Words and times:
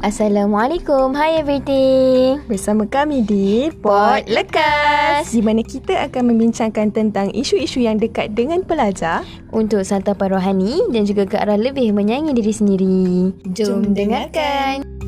Assalamualaikum, 0.00 1.12
hi 1.12 1.44
everything. 1.44 2.40
Bersama 2.48 2.88
kami 2.88 3.20
di 3.20 3.68
Pot 3.84 4.24
Lekas. 4.32 5.28
Di 5.28 5.44
mana 5.44 5.60
kita 5.60 6.08
akan 6.08 6.32
membincangkan 6.32 6.88
tentang 6.88 7.28
isu-isu 7.36 7.84
yang 7.84 8.00
dekat 8.00 8.32
dengan 8.32 8.64
pelajar 8.64 9.28
Untuk 9.52 9.84
santapan 9.84 10.40
rohani 10.40 10.88
dan 10.88 11.04
juga 11.04 11.28
ke 11.28 11.36
arah 11.36 11.60
lebih 11.60 11.92
menyayangi 11.92 12.32
diri 12.32 12.52
sendiri. 12.54 13.04
Jom, 13.52 13.92
Jom 13.92 13.92
dengarkan. 13.92 14.80
Bismillahirrahmanirrahim 14.80 14.99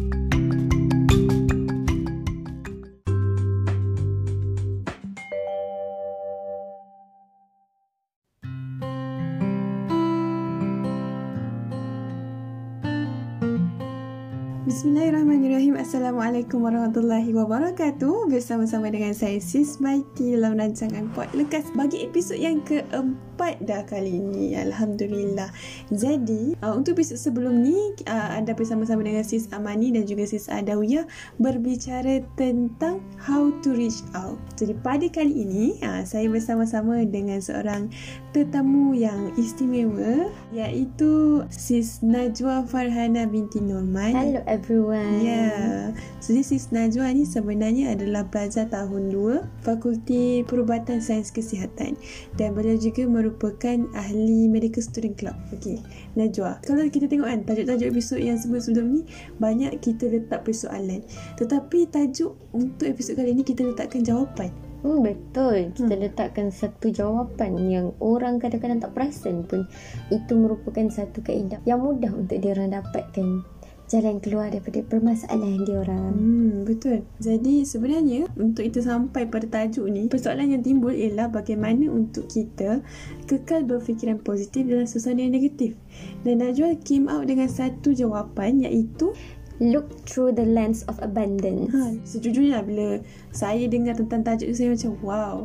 Assalamualaikum 15.93 16.65
warahmatullahi 16.65 17.37
wabarakatuh. 17.37 18.33
Bersama-sama 18.33 18.89
dengan 18.89 19.13
saya 19.13 19.37
Sis 19.37 19.77
Maiti 19.77 20.33
Dalam 20.33 20.57
rancangan 20.57 21.13
Pot 21.13 21.29
Lekas. 21.37 21.69
Bagi 21.77 22.09
episod 22.09 22.41
yang 22.41 22.65
keempat 22.65 23.61
dah 23.61 23.85
kali 23.85 24.17
ini 24.17 24.57
Alhamdulillah. 24.57 25.53
Jadi 25.93 26.57
uh, 26.65 26.73
untuk 26.73 26.97
episod 26.97 27.21
sebelum 27.21 27.61
ni 27.61 27.77
uh, 28.09 28.29
Anda 28.33 28.57
bersama-sama 28.57 29.05
dengan 29.05 29.21
Sis 29.21 29.53
Amani 29.53 29.93
Dan 29.93 30.09
juga 30.09 30.25
Sis 30.25 30.49
Adawiyah 30.49 31.05
Berbicara 31.37 32.25
tentang 32.41 33.05
How 33.21 33.53
to 33.61 33.77
reach 33.77 34.01
out. 34.17 34.41
Jadi 34.57 34.73
pada 34.81 35.05
kali 35.13 35.45
ini 35.45 35.77
uh, 35.85 36.09
Saya 36.09 36.25
bersama-sama 36.33 37.05
dengan 37.05 37.45
seorang 37.45 37.93
Tetamu 38.33 38.97
yang 38.97 39.29
istimewa 39.37 40.33
Iaitu 40.57 41.45
Sis 41.53 42.01
Najwa 42.01 42.65
Farhana 42.65 43.29
binti 43.29 43.61
Norman. 43.61 44.17
Hello 44.17 44.41
everyone. 44.49 45.21
Yeah. 45.21 45.82
So 46.23 46.31
this 46.31 46.55
is 46.55 46.71
Najwa 46.71 47.11
ni 47.11 47.27
sebenarnya 47.27 47.99
adalah 47.99 48.31
pelajar 48.31 48.71
tahun 48.71 49.11
2 49.11 49.67
Fakulti 49.67 50.47
Perubatan 50.47 51.03
Sains 51.03 51.35
Kesihatan 51.35 51.99
dan 52.39 52.55
beliau 52.55 52.79
juga 52.79 53.03
merupakan 53.11 53.77
ahli 53.99 54.47
Medical 54.47 54.87
Student 54.87 55.19
Club. 55.19 55.37
Okey, 55.51 55.83
Najwa. 56.15 56.63
Kalau 56.63 56.87
kita 56.87 57.11
tengok 57.11 57.27
kan 57.27 57.41
tajuk-tajuk 57.43 57.89
episod 57.91 58.21
yang 58.23 58.39
sebelum-sebelum 58.39 58.87
ni 58.87 59.03
banyak 59.43 59.75
kita 59.83 60.07
letak 60.07 60.47
persoalan. 60.47 61.03
Tetapi 61.41 61.91
tajuk 61.91 62.39
untuk 62.55 62.87
episod 62.87 63.19
kali 63.19 63.35
ni 63.35 63.43
kita 63.43 63.67
letakkan 63.67 64.07
jawapan. 64.07 64.53
Hmm, 64.83 64.99
betul. 65.07 65.71
Kita 65.71 65.95
hmm. 65.95 66.03
letakkan 66.11 66.51
satu 66.51 66.91
jawapan 66.91 67.55
yang 67.71 67.87
orang 68.03 68.43
kadang-kadang 68.43 68.83
tak 68.83 68.91
perasan 68.99 69.47
pun 69.47 69.71
itu 70.11 70.33
merupakan 70.35 70.91
satu 70.91 71.23
kaedah 71.23 71.63
yang 71.63 71.79
mudah 71.79 72.11
untuk 72.11 72.43
dia 72.43 72.51
orang 72.51 72.75
dapatkan 72.75 73.47
jalan 73.93 74.25
keluar 74.25 74.49
daripada 74.49 74.81
permasalahan 74.81 75.69
dia 75.69 75.85
orang. 75.85 76.17
Hmm, 76.17 76.65
betul. 76.65 77.05
Jadi 77.21 77.69
sebenarnya 77.69 78.25
untuk 78.41 78.65
kita 78.65 78.81
sampai 78.81 79.29
pada 79.29 79.45
tajuk 79.45 79.85
ni, 79.93 80.09
persoalan 80.09 80.49
yang 80.57 80.65
timbul 80.65 80.97
ialah 80.97 81.29
bagaimana 81.29 81.93
untuk 81.93 82.25
kita 82.33 82.81
kekal 83.29 83.69
berfikiran 83.69 84.17
positif 84.25 84.65
dalam 84.65 84.89
suasana 84.89 85.21
yang 85.21 85.37
negatif. 85.37 85.77
Dan 86.25 86.41
Najwa 86.41 86.73
came 86.81 87.13
out 87.13 87.29
dengan 87.29 87.53
satu 87.53 87.93
jawapan 87.93 88.65
iaitu 88.65 89.13
Look 89.63 90.11
through 90.11 90.35
the 90.35 90.43
lens 90.43 90.83
of 90.91 90.99
abundance. 90.99 91.71
Ha, 91.71 91.95
sejujurnya 92.03 92.67
bila 92.67 92.99
saya 93.31 93.71
dengar 93.71 93.95
tentang 93.95 94.27
tajuk 94.27 94.51
tu 94.51 94.57
saya 94.59 94.75
macam 94.75 94.93
wow, 95.07 95.37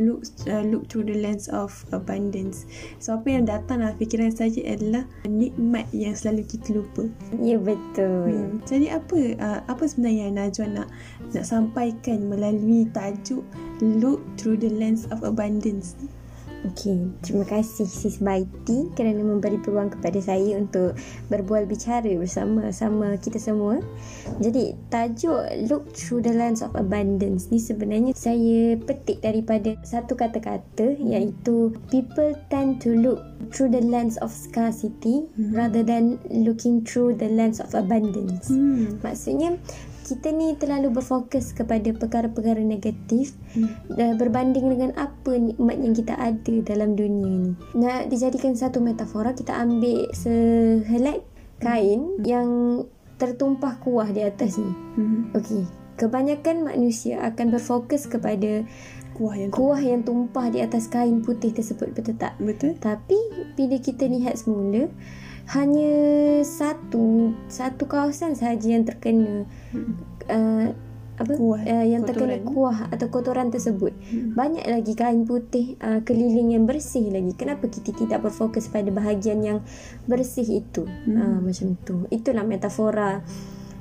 look 0.00 0.24
uh, 0.48 0.64
look 0.64 0.88
through 0.88 1.04
the 1.04 1.12
lens 1.12 1.52
of 1.52 1.76
abundance. 1.92 2.64
So 3.04 3.20
apa 3.20 3.36
yang 3.36 3.44
datang 3.44 3.84
dalam 3.84 3.92
fikiran 4.00 4.32
saya 4.32 4.64
adalah 4.64 5.04
nikmat 5.28 5.92
yang 5.92 6.16
selalu 6.16 6.48
kita 6.48 6.72
lupa. 6.72 7.04
Ya 7.36 7.60
betul. 7.60 8.32
Hmm. 8.32 8.64
Jadi 8.64 8.88
apa 8.88 9.16
uh, 9.36 9.60
apa 9.68 9.84
sebenarnya 9.84 10.32
yang 10.32 10.40
Najwa 10.40 10.66
nak 10.72 10.88
nak 11.36 11.44
sampaikan 11.44 12.32
melalui 12.32 12.88
tajuk 12.96 13.44
look 13.84 14.24
through 14.40 14.56
the 14.56 14.72
lens 14.72 15.04
of 15.12 15.20
abundance 15.20 16.00
ni? 16.00 16.08
Okey, 16.64 17.12
terima 17.20 17.44
kasih 17.44 17.84
Sis 17.84 18.16
Baiti 18.16 18.88
kerana 18.96 19.20
memberi 19.20 19.60
peluang 19.60 19.92
kepada 19.92 20.16
saya 20.24 20.56
untuk 20.56 20.96
berbual 21.28 21.68
bicara 21.68 22.08
bersama 22.16 22.72
sama 22.72 23.20
kita 23.20 23.36
semua. 23.36 23.84
Jadi, 24.40 24.72
tajuk 24.88 25.68
Look 25.68 25.92
Through 25.92 26.24
the 26.24 26.32
Lens 26.32 26.64
of 26.64 26.72
Abundance 26.72 27.52
ni 27.52 27.60
sebenarnya 27.60 28.16
saya 28.16 28.80
petik 28.80 29.20
daripada 29.20 29.76
satu 29.84 30.16
kata-kata 30.16 30.96
iaitu 30.96 31.76
People 31.92 32.32
tend 32.48 32.80
to 32.80 32.96
look 32.96 33.20
through 33.52 33.70
the 33.70 33.82
lens 33.84 34.16
of 34.24 34.32
scarcity 34.32 35.28
hmm. 35.36 35.52
rather 35.54 35.84
than 35.84 36.18
looking 36.32 36.82
through 36.82 37.14
the 37.14 37.28
lens 37.28 37.60
of 37.60 37.70
abundance. 37.76 38.48
Hmm. 38.48 38.98
Maksudnya, 39.04 39.60
kita 40.06 40.30
ni 40.30 40.54
terlalu 40.54 40.94
berfokus 40.94 41.50
kepada 41.50 41.90
perkara-perkara 41.90 42.62
negatif 42.62 43.34
hmm. 43.58 44.14
berbanding 44.14 44.70
dengan 44.70 44.90
apa 44.94 45.34
nikmat 45.34 45.82
yang 45.82 45.98
kita 45.98 46.14
ada 46.14 46.54
dalam 46.62 46.94
dunia 46.94 47.26
ni. 47.26 47.52
Nak 47.74 48.06
dijadikan 48.06 48.54
satu 48.54 48.78
metafora, 48.78 49.34
kita 49.34 49.58
ambil 49.58 50.06
sehelai 50.14 51.26
kain 51.58 52.22
hmm. 52.22 52.22
yang 52.22 52.48
tertumpah 53.18 53.82
kuah 53.82 54.06
di 54.14 54.22
atas 54.22 54.62
ni. 54.62 54.70
Hmm. 54.94 55.34
Okey. 55.34 55.66
Kebanyakan 55.98 56.62
manusia 56.62 57.24
akan 57.26 57.56
berfokus 57.56 58.06
kepada 58.06 58.62
kuah 59.16 59.34
yang 59.34 59.50
tumpah. 59.50 59.58
kuah 59.58 59.80
yang 59.82 60.02
tumpah 60.04 60.46
di 60.52 60.60
atas 60.60 60.86
kain 60.92 61.24
putih 61.24 61.50
tersebut 61.50 61.90
betul 61.96 62.14
tak? 62.14 62.38
Betul. 62.38 62.78
Tapi 62.78 63.18
bila 63.58 63.80
kita 63.80 64.06
lihat 64.06 64.38
semula 64.38 64.86
hanya 65.46 65.94
satu 66.42 67.30
satu 67.46 67.86
kawasan 67.86 68.34
sahaja 68.34 68.66
yang 68.66 68.82
terkena 68.82 69.46
hmm. 69.70 69.94
uh, 70.26 70.66
apa 71.16 71.32
kuah, 71.32 71.64
uh, 71.64 71.86
yang 71.86 72.04
kotoran. 72.04 72.28
terkena 72.28 72.36
kuah 72.44 72.78
atau 72.92 73.06
kotoran 73.08 73.48
tersebut. 73.48 73.94
Hmm. 74.12 74.36
banyak 74.36 74.68
lagi 74.68 74.92
kain 74.92 75.24
putih 75.24 75.80
uh, 75.80 76.04
keliling 76.04 76.52
yang 76.52 76.68
bersih 76.68 77.08
lagi. 77.08 77.32
Kenapa 77.38 77.72
kita 77.72 77.96
tidak 77.96 78.26
berfokus 78.26 78.68
pada 78.68 78.92
bahagian 78.92 79.40
yang 79.40 79.58
bersih 80.04 80.60
itu? 80.60 80.84
Hmm. 80.84 81.16
uh, 81.16 81.38
macam 81.40 81.78
tu. 81.88 82.04
Itulah 82.12 82.44
metafora 82.44 83.24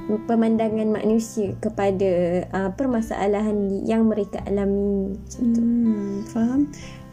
pemandangan 0.05 1.01
manusia 1.01 1.57
kepada 1.57 2.45
uh, 2.53 2.69
permasalahan 2.77 3.83
yang 3.83 4.05
mereka 4.05 4.39
alami. 4.45 5.17
Macam 5.17 5.43
tu. 5.51 5.61
Hmm, 5.61 6.15
faham. 6.29 6.61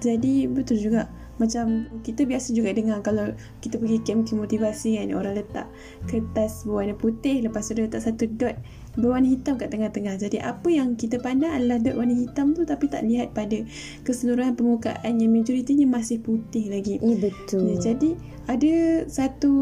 Jadi 0.02 0.50
betul 0.50 0.76
juga 0.76 1.08
macam 1.42 1.90
kita 2.06 2.22
biasa 2.22 2.54
juga 2.54 2.70
dengar 2.70 3.02
kalau 3.02 3.34
kita 3.58 3.82
pergi 3.82 3.98
camp-camp 4.06 4.46
motivasi 4.46 5.02
kan 5.02 5.10
orang 5.10 5.34
letak 5.42 5.66
kertas 6.06 6.62
berwarna 6.62 6.94
putih 6.94 7.42
lepas 7.42 7.66
tu 7.66 7.74
dia 7.74 7.90
letak 7.90 8.06
satu 8.06 8.30
dot 8.30 8.54
berwarna 8.96 9.28
hitam 9.28 9.56
kat 9.56 9.72
tengah-tengah. 9.72 10.20
Jadi 10.20 10.38
apa 10.42 10.68
yang 10.68 10.94
kita 10.98 11.16
pandang 11.16 11.52
adalah 11.56 11.80
dot 11.80 11.96
warna 11.96 12.12
hitam 12.12 12.52
tu 12.52 12.68
tapi 12.68 12.88
tak 12.92 13.08
lihat 13.08 13.32
pada 13.32 13.64
keseluruhan 14.04 14.52
permukaan 14.52 15.16
yang 15.16 15.32
majoritinya 15.32 15.88
masih 15.88 16.20
putih 16.20 16.68
lagi. 16.68 17.00
Ya 17.00 17.16
betul. 17.16 17.72
Ya, 17.72 17.92
jadi 17.92 18.16
ada 18.50 19.06
satu 19.06 19.54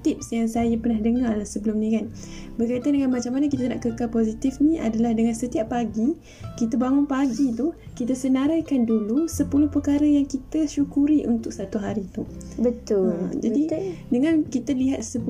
tips 0.00 0.32
yang 0.32 0.48
saya 0.48 0.72
pernah 0.80 0.98
dengar 1.04 1.36
lah 1.36 1.44
sebelum 1.44 1.76
ni 1.78 1.94
kan. 1.94 2.08
Berkaitan 2.56 2.96
dengan 2.96 3.12
macam 3.12 3.36
mana 3.36 3.46
kita 3.46 3.68
nak 3.68 3.84
kekal 3.84 4.08
positif 4.08 4.56
ni 4.58 4.80
adalah 4.80 5.12
dengan 5.12 5.36
setiap 5.36 5.72
pagi 5.72 6.16
kita 6.56 6.80
bangun 6.80 7.04
pagi 7.04 7.52
tu 7.52 7.76
kita 7.92 8.16
senaraikan 8.16 8.88
dulu 8.88 9.28
10 9.28 9.48
perkara 9.68 10.04
yang 10.04 10.24
kita 10.24 10.64
syukuri 10.64 11.28
untuk 11.28 11.52
satu 11.52 11.76
hari 11.76 12.08
tu. 12.10 12.24
Betul. 12.56 13.12
Ha, 13.14 13.36
jadi 13.36 13.62
betul. 13.68 13.82
dengan 14.08 14.34
kita 14.48 14.72
lihat 14.72 15.04
10 15.04 15.22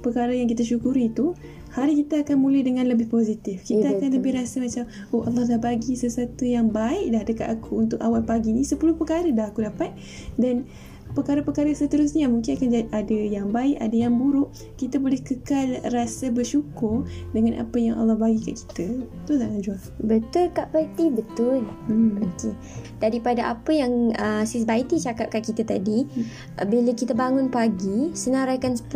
perkara 0.00 0.32
yang 0.32 0.48
kita 0.48 0.64
syukuri 0.64 1.10
tu 1.12 1.34
hari 1.72 2.04
kita 2.04 2.24
akan 2.24 2.36
mula 2.40 2.60
dengan 2.60 2.88
lebih 2.88 3.08
positif. 3.08 3.64
Kita 3.64 3.88
ya, 3.88 3.94
akan 3.96 4.08
betul. 4.08 4.16
lebih 4.20 4.32
rasa 4.38 4.56
macam 4.60 4.84
oh 5.12 5.22
Allah 5.26 5.44
dah 5.44 5.60
bagi 5.60 5.94
sesuatu 5.94 6.44
yang 6.44 6.72
baik 6.72 7.12
dah 7.12 7.22
dekat 7.24 7.48
aku 7.48 7.84
untuk 7.84 7.98
awal 8.00 8.24
pagi 8.24 8.54
ni 8.54 8.64
10 8.64 8.78
perkara 8.96 9.28
dah 9.28 9.50
aku 9.50 9.64
dapat 9.64 9.92
dan 10.40 10.68
perkara-perkara 11.16 11.72
seterusnya 11.72 12.28
mungkin 12.28 12.56
akan 12.56 12.92
ada 12.92 13.16
yang 13.16 13.48
baik, 13.48 13.80
ada 13.80 13.96
yang 13.96 14.16
buruk. 14.16 14.52
Kita 14.76 15.00
boleh 15.00 15.20
kekal 15.20 15.80
rasa 15.92 16.28
bersyukur 16.28 17.08
dengan 17.32 17.62
apa 17.62 17.76
yang 17.80 17.96
Allah 17.96 18.16
bagi 18.18 18.40
kat 18.44 18.56
kita. 18.66 18.86
Betul 19.24 19.34
tak 19.40 19.48
Najwa? 19.52 19.76
Betul 20.04 20.46
Kak 20.52 20.68
Baiti, 20.74 21.06
betul. 21.12 21.64
Hmm. 21.88 22.20
Okay. 22.34 22.54
Daripada 22.98 23.54
apa 23.54 23.70
yang 23.72 24.12
uh, 24.16 24.42
Sis 24.44 24.68
Baiti 24.68 25.00
cakap 25.00 25.32
kat 25.32 25.48
kita 25.48 25.64
tadi, 25.64 26.04
hmm. 26.04 26.26
uh, 26.60 26.66
bila 26.68 26.92
kita 26.92 27.16
bangun 27.16 27.48
pagi, 27.48 28.12
senaraikan 28.12 28.76
10 28.76 28.92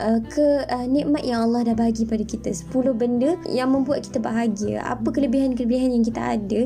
uh, 0.00 0.20
ke 0.22 0.66
uh, 0.66 0.86
nikmat 0.86 1.22
yang 1.22 1.50
Allah 1.50 1.72
dah 1.72 1.76
bagi 1.76 2.06
pada 2.06 2.22
kita. 2.26 2.50
10 2.50 2.70
benda 2.94 3.38
yang 3.50 3.70
membuat 3.70 4.06
kita 4.06 4.18
bahagia. 4.18 4.82
Apa 4.82 5.14
kelebihan-kelebihan 5.14 5.94
yang 5.94 6.04
kita 6.04 6.20
ada 6.20 6.60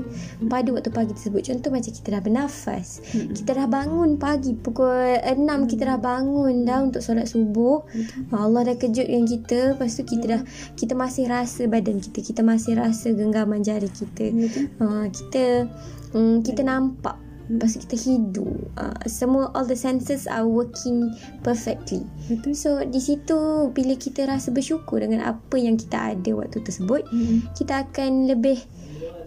pada 0.48 0.68
waktu 0.72 0.90
pagi 0.92 1.12
tersebut? 1.12 1.44
Contoh 1.48 1.70
macam 1.72 1.92
kita 1.92 2.08
dah 2.12 2.22
bernafas. 2.22 2.88
Hmm. 3.12 3.32
kita 3.32 3.50
dah 3.54 3.66
bangun 3.68 4.16
pagi 4.16 4.52
pukul 4.56 5.20
6 5.22 5.36
hmm. 5.38 5.64
kita 5.68 5.82
dah 5.94 5.98
bangun 6.00 6.64
dah 6.64 6.78
untuk 6.84 7.00
solat 7.04 7.28
subuh. 7.28 7.84
Hmm. 7.88 8.32
Allah 8.34 8.72
dah 8.72 8.76
kejutkan 8.76 9.24
kita. 9.28 9.58
Lepas 9.76 9.98
tu 9.98 10.02
kita 10.04 10.24
dah 10.38 10.42
kita 10.74 10.96
masih 10.96 11.28
rasa 11.28 11.68
badan 11.68 12.00
kita. 12.00 12.24
Kita 12.24 12.40
masih 12.40 12.80
rasa 12.80 13.12
genggaman 13.12 13.60
jari 13.60 13.90
kita. 13.92 14.32
Uh, 14.80 15.06
kita 15.12 15.68
um, 16.16 16.40
kita 16.40 16.64
nampak 16.64 17.27
Lepas 17.48 17.80
kita 17.80 17.96
hidup. 17.96 18.52
Uh, 18.76 18.96
semua 19.08 19.48
all 19.56 19.64
the 19.64 19.76
senses 19.76 20.28
are 20.28 20.44
working 20.44 21.08
perfectly. 21.40 22.04
Betul. 22.28 22.52
So 22.52 22.70
di 22.84 23.00
situ 23.00 23.72
bila 23.72 23.96
kita 23.96 24.28
rasa 24.28 24.52
bersyukur 24.52 25.00
dengan 25.00 25.24
apa 25.24 25.56
yang 25.56 25.80
kita 25.80 26.12
ada 26.12 26.30
waktu 26.36 26.60
tersebut, 26.60 27.08
Mm-mm. 27.08 27.48
kita 27.56 27.88
akan 27.88 28.28
lebih 28.28 28.60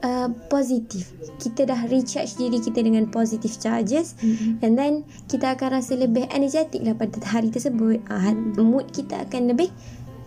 uh, 0.06 0.30
positif. 0.54 1.10
Kita 1.42 1.66
dah 1.66 1.90
recharge 1.90 2.38
diri 2.38 2.62
kita 2.62 2.86
dengan 2.86 3.10
positive 3.10 3.58
charges 3.58 4.14
Mm-mm. 4.22 4.62
and 4.62 4.78
then 4.78 5.02
kita 5.26 5.58
akan 5.58 5.82
rasa 5.82 5.98
lebih 5.98 6.30
energetic 6.30 6.86
lah 6.86 6.94
pada 6.94 7.18
hari 7.26 7.50
tersebut. 7.50 8.06
Uh, 8.06 8.34
mood 8.62 8.86
kita 8.94 9.26
akan 9.26 9.50
lebih 9.50 9.74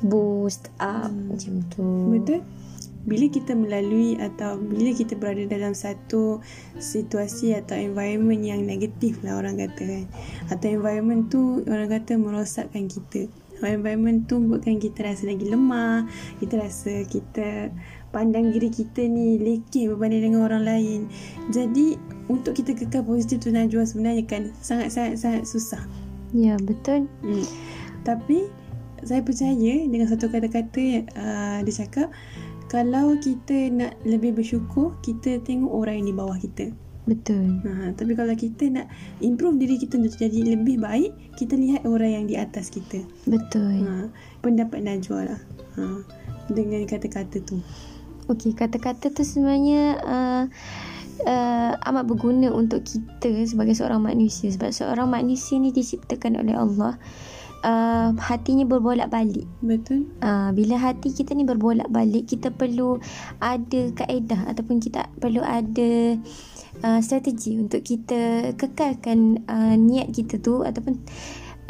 boost 0.03 0.69
up 0.83 1.15
macam 1.31 1.63
tu. 1.71 1.87
Betul. 2.11 2.43
Bila 3.05 3.29
kita 3.29 3.53
melalui 3.53 4.17
atau 4.17 4.57
bila 4.57 4.97
kita 4.97 5.15
berada 5.17 5.45
dalam 5.45 5.77
satu 5.77 6.41
situasi 6.81 7.53
atau 7.53 7.77
environment 7.77 8.41
yang 8.41 8.65
negatif 8.65 9.21
lah 9.21 9.41
orang 9.41 9.61
kata 9.61 9.83
kan. 9.85 10.05
Atau 10.49 10.81
environment 10.81 11.29
tu 11.29 11.61
orang 11.69 11.93
kata 11.93 12.17
merosakkan 12.17 12.89
kita. 12.89 13.29
Environment 13.65 14.27
tu 14.29 14.41
buatkan 14.41 14.81
kita 14.81 15.05
rasa 15.05 15.31
lagi 15.31 15.47
lemah. 15.47 16.09
Kita 16.41 16.59
rasa 16.61 17.05
kita 17.07 17.73
pandang 18.15 18.55
diri 18.55 18.71
kita 18.71 19.03
ni 19.05 19.43
lekeh 19.43 19.91
berbanding 19.91 20.31
dengan 20.31 20.47
orang 20.47 20.65
lain. 20.65 21.01
Jadi 21.51 21.99
untuk 22.31 22.57
kita 22.57 22.73
kekal 22.73 23.05
positif 23.05 23.43
tu 23.43 23.51
Najwa 23.51 23.85
sebenarnya 23.85 24.25
kan 24.25 24.55
sangat-sangat-sangat 24.63 25.45
susah. 25.45 25.83
Ya, 26.35 26.59
betul. 26.59 27.07
Hmm. 27.23 27.47
Tapi 28.03 28.51
saya 29.05 29.21
percaya 29.21 29.75
dengan 29.85 30.09
satu 30.09 30.33
kata-kata 30.33 31.05
uh, 31.15 31.59
dia 31.63 31.75
cakap 31.75 32.09
kalau 32.75 33.15
kita 33.23 33.71
nak 33.71 33.95
lebih 34.03 34.35
bersyukur, 34.35 34.99
kita 34.99 35.39
tengok 35.47 35.71
orang 35.71 36.03
yang 36.03 36.07
di 36.11 36.17
bawah 36.19 36.35
kita. 36.35 36.75
Betul. 37.07 37.63
Ha, 37.63 37.95
tapi 37.95 38.19
kalau 38.19 38.35
kita 38.35 38.67
nak 38.67 38.91
improve 39.23 39.63
diri 39.63 39.79
kita 39.79 39.95
untuk 39.95 40.19
jadi 40.19 40.59
lebih 40.59 40.83
baik, 40.83 41.15
kita 41.39 41.55
lihat 41.55 41.87
orang 41.87 42.11
yang 42.19 42.25
di 42.27 42.35
atas 42.35 42.75
kita. 42.75 43.07
Betul. 43.31 43.79
Ha, 43.79 44.11
pendapat 44.43 44.83
Najwa 44.83 45.23
lah. 45.23 45.41
Ha, 45.79 46.03
dengan 46.51 46.83
kata-kata 46.83 47.47
tu. 47.47 47.63
Okey, 48.27 48.59
kata-kata 48.59 49.15
tu 49.15 49.23
sebenarnya 49.23 49.83
uh, 50.03 50.45
uh, 51.31 51.73
amat 51.79 52.05
berguna 52.11 52.51
untuk 52.51 52.83
kita 52.83 53.47
sebagai 53.47 53.79
seorang 53.79 54.03
manusia 54.03 54.51
sebab 54.51 54.75
seorang 54.75 55.07
manusia 55.07 55.63
ni 55.63 55.71
diciptakan 55.71 56.43
oleh 56.43 56.59
Allah 56.59 56.99
uh, 57.65 58.13
hatinya 58.21 58.69
berbolak-balik. 58.69 59.49
Betul? 59.65 60.07
Uh, 60.21 60.53
bila 60.53 60.77
hati 60.77 61.11
kita 61.11 61.33
ni 61.33 61.49
berbolak-balik, 61.49 62.29
kita 62.29 62.53
perlu 62.53 63.01
ada 63.41 63.81
kaedah 63.97 64.53
ataupun 64.53 64.79
kita 64.79 65.09
perlu 65.19 65.41
ada 65.41 66.21
uh, 66.85 67.01
strategi 67.01 67.57
untuk 67.57 67.81
kita 67.81 68.53
kekalkan 68.55 69.43
uh, 69.49 69.75
niat 69.75 70.13
kita 70.13 70.39
tu 70.39 70.61
ataupun 70.61 71.01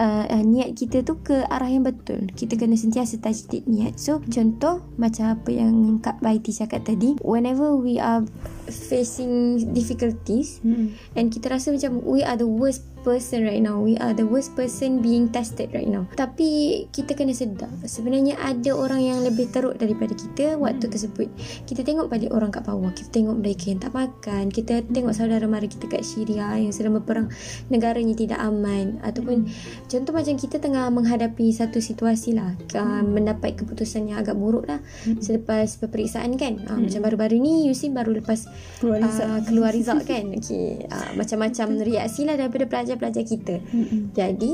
uh, 0.02 0.24
uh, 0.26 0.42
niat 0.42 0.74
kita 0.74 1.06
tu 1.06 1.18
ke 1.22 1.46
arah 1.46 1.70
yang 1.70 1.86
betul. 1.86 2.26
Kita 2.34 2.58
kena 2.58 2.74
sentiasa 2.74 3.22
tajdid 3.22 3.66
niat. 3.70 3.94
So, 3.96 4.18
contoh 4.26 4.82
macam 4.98 5.38
apa 5.38 5.50
yang 5.54 6.02
Kak 6.02 6.18
Baiti 6.18 6.50
cakap 6.50 6.86
tadi, 6.86 7.14
whenever 7.22 7.78
we 7.78 8.02
are 8.02 8.26
facing 8.68 9.60
difficulties 9.72 10.60
Hmm. 10.64 10.96
and 11.18 11.28
kita 11.28 11.52
rasa 11.52 11.74
macam 11.74 12.00
we 12.04 12.24
are 12.24 12.38
the 12.38 12.48
worst 12.48 12.84
person 13.04 13.44
right 13.44 13.60
now. 13.60 13.76
We 13.78 14.00
are 14.00 14.16
the 14.16 14.24
worst 14.24 14.56
person 14.56 15.04
being 15.04 15.28
tested 15.28 15.70
right 15.76 15.86
now. 15.86 16.08
Tapi 16.16 16.82
kita 16.88 17.12
kena 17.12 17.36
sedar 17.36 17.68
sebenarnya 17.84 18.40
ada 18.40 18.72
orang 18.72 19.04
yang 19.04 19.20
lebih 19.20 19.52
teruk 19.52 19.76
daripada 19.76 20.16
kita 20.16 20.56
waktu 20.56 20.88
tersebut. 20.88 21.28
Kita 21.68 21.84
tengok 21.84 22.08
balik 22.08 22.32
orang 22.32 22.48
kat 22.48 22.64
bawah. 22.64 22.90
Kita 22.96 23.12
tengok 23.12 23.36
mereka 23.36 23.68
yang 23.68 23.80
tak 23.84 23.92
makan. 23.92 24.48
Kita 24.48 24.80
tengok 24.88 25.12
saudara 25.12 25.44
mara 25.44 25.68
kita 25.68 25.84
kat 25.86 26.00
Syria 26.00 26.56
yang 26.56 26.72
sedang 26.72 26.96
berperang 26.96 27.28
negaranya 27.68 28.16
tidak 28.16 28.40
aman 28.40 28.98
ataupun 29.04 29.52
contoh 29.86 30.12
macam 30.16 30.34
kita 30.40 30.56
tengah 30.56 30.88
menghadapi 30.88 31.52
satu 31.52 31.84
situasi 31.84 32.32
lah 32.32 32.56
uh, 32.72 33.04
mendapat 33.04 33.60
keputusan 33.60 34.08
yang 34.08 34.24
agak 34.24 34.34
buruk 34.34 34.64
lah 34.64 34.80
selepas 35.20 35.76
peperiksaan 35.76 36.40
kan. 36.40 36.56
Uh, 36.64 36.80
macam 36.80 37.04
baru-baru 37.04 37.36
ni 37.36 37.68
you 37.68 37.76
see 37.76 37.92
baru 37.92 38.16
lepas 38.16 38.48
Keluar 38.80 38.98
result. 39.00 39.28
uh, 39.28 39.40
keluar 39.46 39.70
result 39.72 40.02
kan. 40.04 40.24
Okey, 40.34 40.84
uh, 40.88 41.10
macam-macam 41.16 41.66
reaksi 41.80 42.22
lah 42.28 42.34
daripada 42.36 42.64
pelajar-pelajar 42.68 43.24
kita. 43.24 43.54
Mm-mm. 43.72 44.12
Jadi 44.12 44.52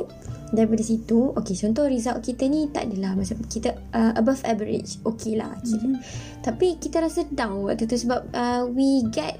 daripada 0.50 0.82
situ, 0.82 1.30
okey 1.38 1.54
contoh 1.54 1.86
result 1.86 2.18
kita 2.26 2.50
ni 2.50 2.66
tak 2.74 2.90
adalah 2.90 3.14
macam 3.14 3.38
kita 3.46 3.70
uh, 3.94 4.12
above 4.18 4.42
average. 4.46 4.98
Okey 5.06 5.38
lah 5.38 5.54
kira. 5.62 5.98
Tapi 6.42 6.78
kita 6.78 7.02
rasa 7.02 7.26
down 7.30 7.66
waktu 7.66 7.86
tu 7.86 7.94
sebab 7.98 8.30
uh, 8.34 8.66
we 8.66 9.06
get 9.14 9.38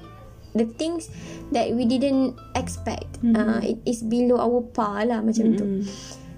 the 0.55 0.67
things 0.75 1.07
that 1.55 1.71
we 1.71 1.87
didn't 1.87 2.35
expect. 2.59 3.07
Uh, 3.23 3.59
it 3.63 3.79
is 3.87 4.03
below 4.03 4.39
our 4.39 4.59
par 4.71 5.03
lah 5.07 5.23
macam 5.23 5.55
tu. 5.55 5.67
Mm-mm. 5.67 5.83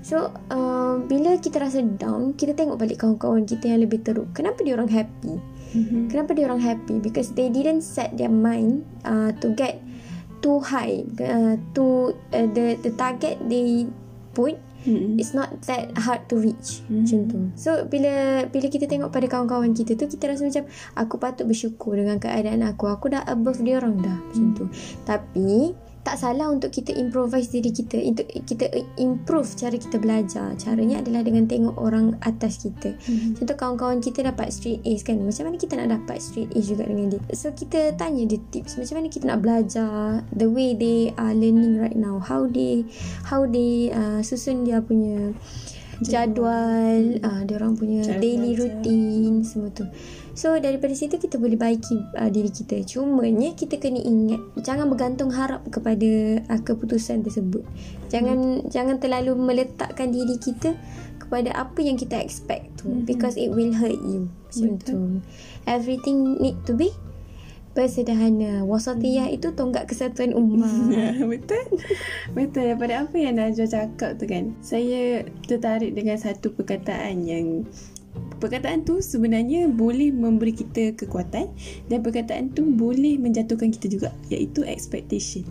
So 0.04 0.36
uh, 0.52 1.00
bila 1.08 1.40
kita 1.40 1.64
rasa 1.64 1.80
down, 1.80 2.36
kita 2.36 2.52
tengok 2.60 2.76
balik 2.76 3.00
kawan-kawan 3.02 3.48
kita 3.48 3.72
yang 3.72 3.88
lebih 3.88 4.04
teruk. 4.04 4.36
Kenapa 4.36 4.60
dia 4.60 4.76
orang 4.76 4.92
happy? 4.92 5.40
Mhm. 5.74 6.10
Kenapa 6.14 6.38
dia 6.38 6.46
orang 6.48 6.62
happy? 6.62 7.02
Because 7.02 7.34
they 7.34 7.50
didn't 7.50 7.82
set 7.82 8.14
their 8.16 8.32
mind 8.32 8.86
uh, 9.04 9.34
to 9.42 9.52
get 9.58 9.82
too 10.40 10.62
high. 10.62 11.02
Uh, 11.18 11.58
to 11.74 12.14
uh, 12.32 12.48
the 12.54 12.78
the 12.80 12.92
target 12.94 13.42
they 13.50 13.90
put 14.34 14.58
Mm-mm. 14.84 15.16
it's 15.16 15.32
not 15.32 15.50
that 15.64 15.96
hard 15.96 16.28
to 16.28 16.36
reach. 16.36 16.84
Mhm. 16.92 17.04
Macam 17.04 17.20
tu. 17.32 17.38
So 17.56 17.88
bila 17.88 18.46
bila 18.52 18.68
kita 18.68 18.86
tengok 18.86 19.16
pada 19.16 19.26
kawan-kawan 19.32 19.72
kita 19.72 19.96
tu 19.96 20.12
kita 20.12 20.36
rasa 20.36 20.44
macam 20.44 20.64
aku 21.00 21.16
patut 21.18 21.46
bersyukur 21.48 21.96
dengan 21.96 22.20
keadaan 22.20 22.62
aku. 22.68 22.92
Aku 22.92 23.08
dah 23.08 23.24
above 23.24 23.64
dia 23.64 23.80
orang 23.80 24.00
dah 24.04 24.18
macam 24.20 24.46
tu. 24.54 24.66
Tapi 25.08 25.72
tak 26.04 26.20
salah 26.20 26.52
untuk 26.52 26.68
kita 26.68 26.92
improvise 26.92 27.48
diri 27.48 27.72
kita 27.72 27.96
untuk 28.04 28.28
kita 28.28 28.68
improve 29.00 29.48
cara 29.56 29.76
kita 29.80 29.96
belajar. 29.98 30.52
Caranya 30.60 31.00
adalah 31.00 31.24
dengan 31.24 31.48
tengok 31.48 31.80
orang 31.80 32.20
atas 32.28 32.60
kita. 32.60 33.00
Mhm. 33.00 33.40
Contoh 33.40 33.56
kawan-kawan 33.56 34.04
kita 34.04 34.20
dapat 34.28 34.52
straight 34.52 34.84
A's 34.84 35.00
kan? 35.02 35.24
Macam 35.24 35.48
mana 35.48 35.56
kita 35.56 35.80
nak 35.80 35.96
dapat 35.96 36.20
straight 36.20 36.52
A's 36.54 36.68
juga 36.68 36.84
dengan 36.84 37.16
dia? 37.16 37.24
So 37.32 37.56
kita 37.56 37.96
tanya 37.96 38.28
dia 38.28 38.40
tips. 38.52 38.76
Macam 38.76 39.00
mana 39.00 39.08
kita 39.08 39.26
nak 39.32 39.40
belajar 39.40 40.22
The 40.36 40.52
way 40.52 40.76
they 40.76 41.16
are 41.16 41.32
learning 41.32 41.80
right 41.80 41.96
now? 41.96 42.20
How 42.20 42.52
they 42.52 42.84
How 43.24 43.48
they 43.48 43.88
uh, 43.96 44.20
susun 44.20 44.68
dia 44.68 44.84
punya 44.84 45.32
jadual 46.04 47.22
uh, 47.24 47.42
Dia 47.48 47.56
orang 47.62 47.80
punya 47.80 48.04
Cara 48.04 48.20
daily 48.20 48.58
belajar. 48.58 48.76
routine 48.84 49.36
Semua 49.48 49.70
tu 49.72 49.86
So 50.34 50.58
daripada 50.58 50.98
situ 50.98 51.22
kita 51.22 51.38
boleh 51.38 51.54
baiki 51.54 52.02
uh, 52.18 52.26
diri 52.30 52.50
kita. 52.50 52.82
Cumanya 52.90 53.54
kita 53.54 53.78
kena 53.78 54.02
ingat 54.02 54.42
Jangan 54.66 54.90
bergantung 54.90 55.30
harap 55.30 55.62
kepada 55.70 56.42
uh, 56.50 56.62
keputusan 56.66 57.22
tersebut. 57.22 57.62
Jangan 58.10 58.66
jangan 58.74 58.98
terlalu 58.98 59.38
meletakkan 59.38 60.10
diri 60.10 60.42
kita 60.42 60.74
kepada 61.22 61.54
apa 61.54 61.80
yang 61.86 61.96
kita 61.96 62.18
expect 62.18 62.82
tu 62.82 62.90
Mhm. 62.90 63.06
because 63.06 63.38
it 63.38 63.54
will 63.54 63.78
hurt 63.78 63.98
you. 64.02 64.26
Macam 64.50 64.70
Betul. 64.78 64.90
tu. 64.90 64.98
Everything 65.70 66.42
need 66.42 66.58
to 66.66 66.74
be 66.74 66.90
bersederhana 67.74 68.62
wasatiyah 68.62 69.34
itu 69.34 69.50
tonggak 69.54 69.90
kesatuan 69.90 70.34
ummah. 70.34 70.70
Betul. 71.34 71.66
Betul. 72.34 72.74
Daripada 72.74 73.06
apa 73.06 73.16
yang 73.18 73.38
Najwa 73.38 73.66
cakap 73.66 74.22
tu 74.22 74.26
kan? 74.30 74.54
Saya 74.62 75.26
tertarik 75.46 75.94
dengan 75.98 76.18
satu 76.22 76.54
perkataan 76.54 77.26
yang 77.26 77.66
Perkataan 78.44 78.84
tu 78.84 79.00
sebenarnya 79.00 79.72
boleh 79.72 80.12
memberi 80.12 80.52
kita 80.52 81.00
kekuatan 81.00 81.48
Dan 81.88 82.04
perkataan 82.04 82.52
tu 82.52 82.68
boleh 82.68 83.16
menjatuhkan 83.16 83.72
kita 83.72 83.88
juga 83.88 84.12
Iaitu 84.28 84.68
expectation. 84.68 85.48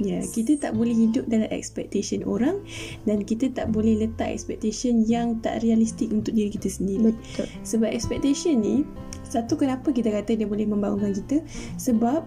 Ya, 0.00 0.20
kita 0.20 0.60
tak 0.60 0.76
boleh 0.76 0.92
hidup 0.92 1.24
dalam 1.30 1.48
expectation 1.48 2.20
orang 2.28 2.60
dan 3.08 3.24
kita 3.24 3.48
tak 3.48 3.72
boleh 3.72 3.96
letak 3.96 4.28
expectation 4.28 5.06
yang 5.08 5.40
tak 5.40 5.64
realistik 5.64 6.12
untuk 6.12 6.36
diri 6.36 6.52
kita 6.52 6.68
sendiri. 6.68 7.14
betul. 7.14 7.46
Sebab 7.64 7.88
expectation 7.88 8.60
ni 8.60 8.84
Satu 9.24 9.56
kenapa 9.56 9.88
kita 9.94 10.12
kata 10.12 10.36
dia 10.36 10.44
boleh 10.44 10.68
membangunkan 10.68 11.16
kita? 11.16 11.40
Sebab 11.80 12.26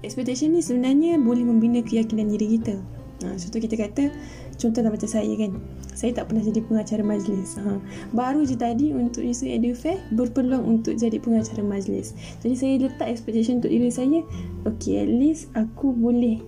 Expectation 0.00 0.54
ni 0.54 0.62
sebenarnya 0.62 1.18
Boleh 1.18 1.42
membina 1.42 1.82
keyakinan 1.82 2.30
diri 2.30 2.56
kita. 2.56 2.78
Ha, 3.26 3.34
Contoh 3.34 3.60
kita 3.60 3.74
kata 3.74 4.14
Contohlah 4.56 4.94
macam 4.94 5.10
saya 5.10 5.32
kan 5.34 5.58
Saya 5.98 6.14
tak 6.14 6.30
pernah 6.30 6.46
jadi 6.46 6.62
pengacara 6.62 7.02
majlis 7.02 7.58
ha. 7.58 7.82
Baru 8.14 8.46
je 8.46 8.54
tadi 8.54 8.94
Untuk 8.94 9.26
isu 9.26 9.50
EduFair 9.50 9.98
Berpeluang 10.14 10.62
untuk 10.62 10.94
jadi 10.94 11.18
pengacara 11.18 11.66
majlis 11.66 12.14
Jadi 12.38 12.54
saya 12.54 12.74
letak 12.86 13.10
expectation 13.10 13.58
untuk 13.58 13.74
diri 13.74 13.90
saya 13.90 14.22
Okay 14.62 15.02
at 15.02 15.10
least 15.10 15.50
Aku 15.58 15.90
boleh 15.90 16.38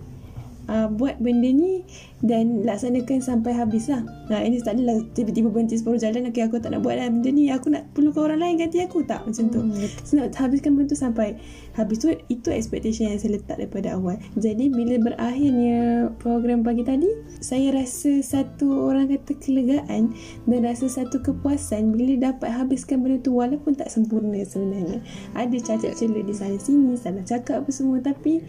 uh, 0.70 0.88
buat 0.88 1.18
benda 1.18 1.50
ni 1.50 1.82
dan 2.22 2.62
laksanakan 2.62 3.18
sampai 3.18 3.52
habis 3.56 3.90
lah. 3.90 4.06
Nah, 4.30 4.40
ini 4.46 4.62
tak 4.62 4.78
adalah 4.78 5.02
tiba-tiba 5.16 5.50
berhenti 5.50 5.80
separuh 5.80 5.98
jalan, 5.98 6.30
okay 6.30 6.46
aku 6.46 6.62
tak 6.62 6.70
nak 6.70 6.86
buat 6.86 6.94
lah 7.00 7.10
benda 7.10 7.30
ni, 7.34 7.50
aku 7.50 7.74
nak 7.74 7.90
perlukan 7.96 8.30
orang 8.30 8.40
lain 8.40 8.54
ganti 8.62 8.78
aku 8.78 9.02
tak 9.02 9.26
macam 9.26 9.44
tu. 9.50 9.60
Hmm. 9.60 9.74
So, 10.06 10.20
nak 10.20 10.36
habiskan 10.38 10.78
benda 10.78 10.94
tu 10.94 10.98
sampai 10.98 11.40
habis 11.80 12.04
tu, 12.04 12.12
itu 12.28 12.48
expectation 12.52 13.08
yang 13.08 13.16
saya 13.16 13.40
letak 13.40 13.56
daripada 13.56 13.96
awal. 13.96 14.20
Jadi, 14.36 14.68
bila 14.68 15.00
berakhirnya 15.00 16.12
program 16.20 16.60
pagi 16.60 16.84
tadi, 16.84 17.08
saya 17.40 17.72
rasa 17.72 18.20
satu 18.20 18.92
orang 18.92 19.08
kata 19.08 19.32
kelegaan 19.40 20.12
dan 20.44 20.60
rasa 20.62 20.92
satu 20.92 21.24
kepuasan 21.24 21.96
bila 21.96 22.30
dapat 22.30 22.52
habiskan 22.52 23.00
benda 23.00 23.16
tu 23.24 23.32
walaupun 23.32 23.72
tak 23.72 23.88
sempurna 23.88 24.44
sebenarnya. 24.44 25.00
Ada 25.32 25.56
cacat 25.56 25.96
celah 25.96 26.22
di 26.22 26.34
sana 26.36 26.60
sini, 26.60 26.94
salah 27.00 27.24
cakap 27.24 27.64
apa 27.64 27.70
semua 27.70 27.98
tapi 28.02 28.42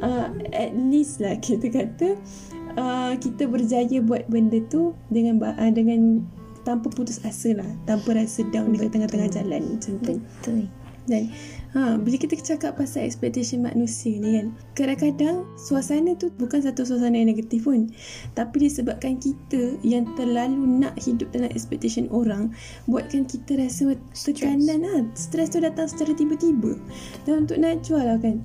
uh, 0.00 0.32
at 0.56 0.72
least 0.72 1.20
lah 1.20 1.36
kita 1.38 1.68
kata 1.68 2.16
uh, 2.80 3.12
kita 3.20 3.44
berjaya 3.44 4.00
buat 4.00 4.24
benda 4.32 4.58
tu 4.72 4.96
dengan 5.12 5.38
uh, 5.44 5.72
dengan 5.72 6.24
tanpa 6.62 6.88
putus 6.88 7.20
asa 7.26 7.52
lah 7.52 7.68
tanpa 7.84 8.14
rasa 8.16 8.46
down 8.54 8.70
di 8.72 8.78
tengah-tengah 8.80 9.28
jalan 9.28 9.76
macam 9.76 9.92
tu 10.00 10.14
betul 10.16 10.64
dan 11.10 11.34
ha, 11.74 11.98
bila 11.98 12.14
kita 12.14 12.38
cakap 12.38 12.78
pasal 12.78 13.02
expectation 13.02 13.66
manusia 13.66 14.14
ni 14.22 14.38
kan 14.38 14.46
kadang-kadang 14.78 15.42
suasana 15.58 16.14
tu 16.14 16.30
bukan 16.38 16.62
satu 16.62 16.86
suasana 16.86 17.18
yang 17.18 17.34
negatif 17.34 17.66
pun. 17.66 17.90
Tapi 18.38 18.70
disebabkan 18.70 19.18
kita 19.18 19.76
yang 19.82 20.06
terlalu 20.14 20.78
nak 20.78 20.94
hidup 21.02 21.34
dalam 21.34 21.50
expectation 21.50 22.06
orang 22.14 22.54
buatkan 22.86 23.26
kita 23.26 23.58
rasa 23.58 23.98
tekanan 24.14 24.86
lah. 24.86 25.02
Stres 25.18 25.50
tu 25.50 25.58
datang 25.58 25.90
secara 25.90 26.14
tiba-tiba. 26.14 26.78
Dan 27.26 27.46
untuk 27.46 27.58
Najwa 27.58 28.00
lah 28.06 28.18
kan 28.22 28.38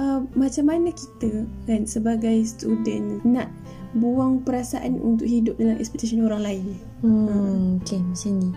uh, 0.00 0.24
macam 0.32 0.64
mana 0.68 0.88
kita 0.92 1.44
kan 1.68 1.84
sebagai 1.84 2.44
student 2.48 3.20
nak 3.26 3.52
buang 3.92 4.40
perasaan 4.40 4.96
untuk 5.04 5.28
hidup 5.28 5.60
dalam 5.60 5.76
expectation 5.76 6.24
orang 6.24 6.40
lain? 6.40 6.64
Hmm, 7.04 7.28
uh. 7.28 7.82
okay 7.82 8.00
macam 8.00 8.32
ni 8.40 8.50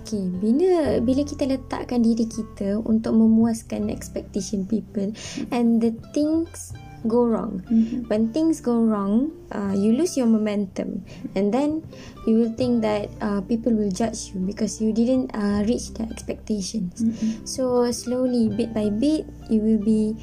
Okay, 0.00 0.26
bila 0.40 0.98
bila 1.04 1.22
kita 1.22 1.44
letakkan 1.44 2.00
diri 2.00 2.24
kita 2.24 2.80
untuk 2.82 3.14
memuaskan 3.14 3.92
expectation 3.92 4.64
people 4.64 5.12
and 5.52 5.78
the 5.78 5.92
things 6.16 6.72
go 7.06 7.24
wrong. 7.24 7.64
Mm-hmm. 7.68 8.08
When 8.08 8.32
things 8.32 8.60
go 8.60 8.76
wrong, 8.76 9.32
uh, 9.52 9.72
you 9.72 9.92
lose 9.96 10.16
your 10.16 10.28
momentum, 10.28 11.04
and 11.36 11.52
then 11.52 11.84
you 12.26 12.36
will 12.36 12.52
think 12.56 12.82
that 12.82 13.08
uh, 13.20 13.40
people 13.44 13.72
will 13.72 13.92
judge 13.92 14.32
you 14.32 14.40
because 14.44 14.80
you 14.80 14.92
didn't 14.92 15.32
uh, 15.32 15.64
reach 15.64 15.92
their 15.96 16.08
expectations. 16.10 17.00
Mm-hmm. 17.00 17.46
So 17.48 17.88
slowly, 17.92 18.52
bit 18.52 18.74
by 18.76 18.92
bit, 18.92 19.24
you 19.48 19.60
will 19.60 19.80
be 19.80 20.16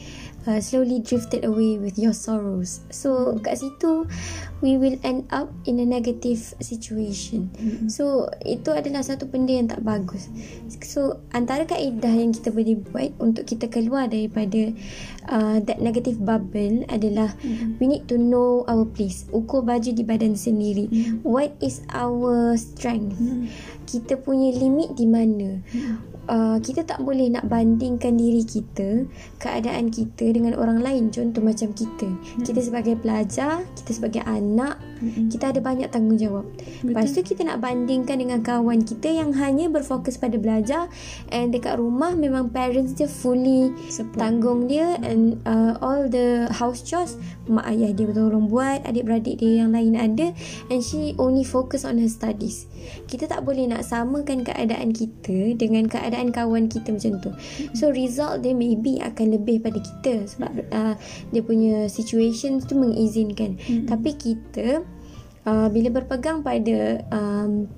uh, 0.46 0.62
slowly 0.62 1.02
drifted 1.02 1.46
away 1.46 1.78
with 1.82 1.98
your 1.98 2.14
sorrows. 2.14 2.82
So 2.94 3.42
kat 3.42 3.58
situ, 3.58 4.06
we 4.62 4.78
will 4.78 4.98
end 5.06 5.30
up 5.30 5.50
in 5.66 5.78
a 5.78 5.86
negative 5.86 6.40
situation. 6.62 7.54
Mm-hmm. 7.58 7.88
So 7.90 8.30
itu 8.42 8.74
adalah 8.74 9.06
satu 9.06 9.30
benda 9.30 9.54
yang 9.54 9.70
tak 9.70 9.86
bagus. 9.86 10.30
So 10.82 11.22
antara 11.34 11.70
kaedah 11.70 12.14
yang 12.14 12.34
kita 12.34 12.50
boleh 12.50 12.80
buat 12.80 13.14
untuk 13.22 13.46
kita 13.46 13.70
keluar 13.70 14.10
daripada 14.10 14.74
uh, 15.30 15.58
that 15.64 15.80
negative 15.84 16.18
bubble 16.22 16.84
adalah 16.90 17.36
mm-hmm. 17.44 17.78
we 17.78 17.86
need 17.86 18.06
to 18.10 18.18
know 18.18 18.64
our 18.66 18.88
place 18.88 19.28
ukur 19.36 19.62
baju 19.64 19.92
di 19.92 20.04
badan 20.04 20.34
sendiri 20.34 20.88
mm-hmm. 20.90 21.24
what 21.28 21.54
is 21.60 21.84
our 21.94 22.56
strength 22.56 23.16
mm-hmm. 23.20 23.52
kita 23.86 24.18
punya 24.18 24.56
limit 24.56 24.96
di 24.96 25.06
mana 25.06 25.62
mm-hmm 25.62 26.18
uh, 26.28 26.58
kita 26.62 26.84
tak 26.84 27.00
boleh 27.02 27.32
nak 27.32 27.48
bandingkan 27.48 28.20
diri 28.20 28.44
kita 28.44 29.08
keadaan 29.40 29.90
kita 29.90 30.30
dengan 30.30 30.56
orang 30.60 30.84
lain 30.84 31.10
contoh 31.10 31.42
macam 31.42 31.72
kita 31.74 32.08
hmm. 32.08 32.44
kita 32.44 32.60
sebagai 32.62 33.00
pelajar 33.00 33.64
kita 33.80 33.92
sebagai 33.96 34.22
anak 34.28 34.47
nak 34.48 34.80
hmm. 35.00 35.30
kita 35.32 35.56
ada 35.56 35.60
banyak 35.64 35.90
tanggungjawab 35.90 36.46
Betul. 36.48 36.88
lepas 36.92 37.08
tu 37.14 37.22
kita 37.24 37.42
nak 37.48 37.62
bandingkan 37.64 38.18
dengan 38.20 38.40
kawan 38.42 38.84
kita 38.84 39.10
yang 39.12 39.32
hanya 39.36 39.70
berfokus 39.70 40.18
pada 40.18 40.36
belajar 40.36 40.90
and 41.32 41.54
dekat 41.54 41.78
rumah 41.80 42.14
memang 42.14 42.50
parents 42.52 42.94
dia 42.98 43.10
fully 43.10 43.74
Support. 43.90 44.18
tanggung 44.18 44.68
dia 44.70 44.98
and 45.04 45.40
uh, 45.48 45.78
all 45.80 46.08
the 46.08 46.48
house 46.52 46.82
chores 46.84 47.20
mak 47.48 47.66
ayah 47.72 47.92
dia 47.96 48.10
tolong 48.12 48.52
buat 48.52 48.84
adik-beradik 48.84 49.40
dia 49.40 49.64
yang 49.64 49.72
lain 49.72 49.96
ada 49.96 50.36
and 50.72 50.84
she 50.84 51.16
only 51.18 51.44
focus 51.44 51.88
on 51.88 51.98
her 51.98 52.12
studies 52.12 52.68
kita 53.08 53.28
tak 53.28 53.44
boleh 53.44 53.68
nak 53.68 53.84
samakan 53.84 54.44
keadaan 54.44 54.92
kita 54.96 55.56
dengan 55.56 55.88
keadaan 55.88 56.32
kawan 56.32 56.72
kita 56.72 56.96
macam 56.96 57.20
tu 57.20 57.32
so 57.76 57.92
result 57.92 58.44
dia 58.44 58.56
maybe 58.56 59.00
akan 59.04 59.36
lebih 59.36 59.60
pada 59.64 59.80
kita 59.80 60.28
sebab 60.28 60.52
uh, 60.72 60.96
dia 61.32 61.42
punya 61.44 61.88
situation 61.92 62.60
tu 62.64 62.76
mengizinkan 62.80 63.56
mm-hmm. 63.60 63.88
tapi 63.88 64.16
kita 64.16 64.84
uh, 65.48 65.68
bila 65.72 65.90
berpegang 65.90 66.44
pada 66.44 67.02
um, 67.16 67.72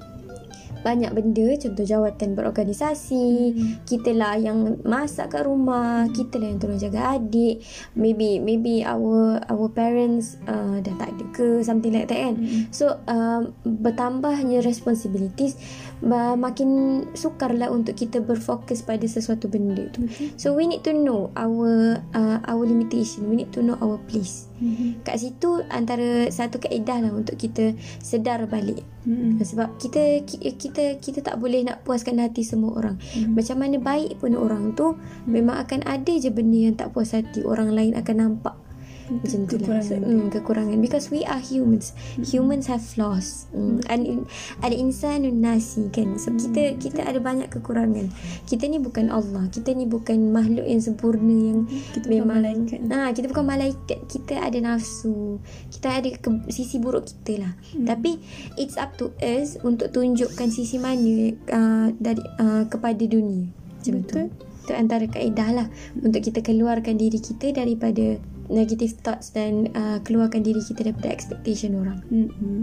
banyak 0.80 1.12
benda 1.12 1.48
contoh 1.60 1.84
jawatan 1.84 2.40
berorganisasi 2.40 3.28
hmm. 3.52 3.74
kita 3.84 4.16
lah 4.16 4.40
yang 4.40 4.80
masak 4.88 5.36
kat 5.36 5.44
rumah 5.44 6.08
kita 6.16 6.40
lah 6.40 6.48
yang 6.56 6.60
tolong 6.60 6.80
jaga 6.80 7.20
adik 7.20 7.60
maybe 8.00 8.40
maybe 8.40 8.80
our 8.88 9.44
our 9.52 9.68
parents 9.68 10.40
uh, 10.48 10.80
dah 10.80 10.96
tak 10.96 11.12
ada 11.16 11.26
ke 11.36 11.48
something 11.68 11.92
like 11.92 12.08
that 12.08 12.32
kan 12.32 12.36
hmm. 12.40 12.72
so 12.72 12.96
um, 13.12 13.52
bertambahnya 13.68 14.64
responsibilities 14.64 15.60
makin 16.40 17.04
sukar 17.12 17.52
lah 17.52 17.68
untuk 17.72 17.96
kita 18.00 18.24
berfokus 18.24 18.84
pada 18.84 19.04
sesuatu 19.04 19.52
benda 19.52 19.88
tu 19.92 20.08
hmm. 20.08 20.40
so 20.40 20.56
we 20.56 20.64
need 20.64 20.84
to 20.84 20.96
know 20.96 21.28
our 21.36 22.00
uh, 22.16 22.40
our 22.48 22.64
limitation 22.64 23.28
we 23.28 23.36
need 23.36 23.52
to 23.52 23.60
know 23.60 23.76
our 23.84 24.00
place 24.08 24.48
hmm. 24.60 25.00
kat 25.04 25.20
situ 25.20 25.64
antara 25.68 26.32
satu 26.32 26.60
kaedah 26.64 27.04
lah 27.04 27.12
untuk 27.12 27.36
kita 27.36 27.76
sedar 28.00 28.48
balik 28.48 28.84
hmm. 29.04 29.40
sebab 29.44 29.76
kita 29.80 30.24
kita 30.56 31.00
kita 31.00 31.20
tak 31.24 31.40
boleh 31.40 31.64
nak 31.64 31.82
puaskan 31.88 32.20
hati 32.20 32.44
semua 32.44 32.76
orang. 32.76 32.96
Hmm. 33.16 33.34
Macam 33.34 33.58
mana 33.60 33.78
baik 33.80 34.20
pun 34.20 34.36
orang 34.36 34.76
tu 34.76 34.94
hmm. 34.94 35.30
memang 35.30 35.58
akan 35.64 35.88
ada 35.88 36.14
je 36.20 36.30
benda 36.30 36.60
yang 36.70 36.76
tak 36.76 36.92
puas 36.92 37.16
hati. 37.16 37.42
Orang 37.42 37.72
lain 37.72 37.96
akan 37.96 38.16
nampak. 38.20 38.56
Macam 39.10 39.40
tu 39.50 39.58
lah. 39.66 39.82
So, 39.82 39.98
hmm, 39.98 40.30
kekurangan. 40.30 40.78
Because 40.78 41.10
we 41.10 41.26
are 41.26 41.42
humans. 41.42 41.98
Hmm. 42.16 42.24
Humans 42.24 42.66
have 42.70 42.84
flaws. 42.86 43.50
Hmm. 43.52 43.82
hmm. 43.82 44.30
Ada 44.62 44.76
insan 44.78 45.26
nasi 45.42 45.90
kan. 45.90 46.16
So 46.22 46.34
kita 46.38 46.78
kita 46.78 47.02
ada 47.04 47.18
banyak 47.18 47.50
kekurangan. 47.50 48.14
Kita 48.46 48.70
ni 48.70 48.78
bukan 48.78 49.10
Allah. 49.10 49.50
Kita 49.50 49.74
ni 49.74 49.90
bukan 49.90 50.30
makhluk 50.30 50.66
yang 50.66 50.82
sempurna 50.82 51.34
yang 51.34 51.60
kita 51.96 52.06
memang 52.06 52.40
malaikat. 52.40 52.80
Ha, 52.90 53.12
kita 53.12 53.26
bukan 53.34 53.46
malaikat. 53.46 54.00
Kita 54.06 54.46
ada 54.46 54.58
nafsu. 54.62 55.42
Kita 55.74 56.00
ada 56.00 56.10
ke, 56.14 56.30
sisi 56.54 56.78
buruk 56.78 57.10
kita 57.10 57.50
lah. 57.50 57.54
Hmm. 57.74 57.86
Tapi 57.90 58.22
it's 58.62 58.78
up 58.78 58.94
to 59.02 59.10
us 59.20 59.58
untuk 59.66 59.90
tunjukkan 59.90 60.48
sisi 60.54 60.78
mana 60.78 61.34
uh, 61.50 61.88
dari 61.98 62.22
uh, 62.38 62.64
kepada 62.70 63.04
dunia. 63.10 63.50
Macam 63.80 63.96
Betul. 64.04 64.28
tu. 64.30 64.48
Itu 64.70 64.78
antara 64.78 65.10
kaedah 65.10 65.50
lah 65.50 65.68
untuk 65.98 66.22
kita 66.22 66.46
keluarkan 66.46 66.94
diri 66.94 67.18
kita 67.18 67.50
daripada 67.58 68.22
negative 68.50 68.98
thoughts 69.06 69.32
dan 69.32 69.70
uh, 69.78 70.02
keluarkan 70.02 70.42
diri 70.42 70.60
kita 70.66 70.90
daripada 70.90 71.14
expectation 71.14 71.78
orang. 71.78 72.02
Mm-hmm. 72.10 72.62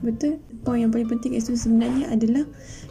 Betul. 0.00 0.40
Poin 0.64 0.80
yang 0.80 0.92
paling 0.92 1.08
penting 1.08 1.36
itu 1.36 1.56
sebenarnya 1.56 2.08
adalah 2.12 2.44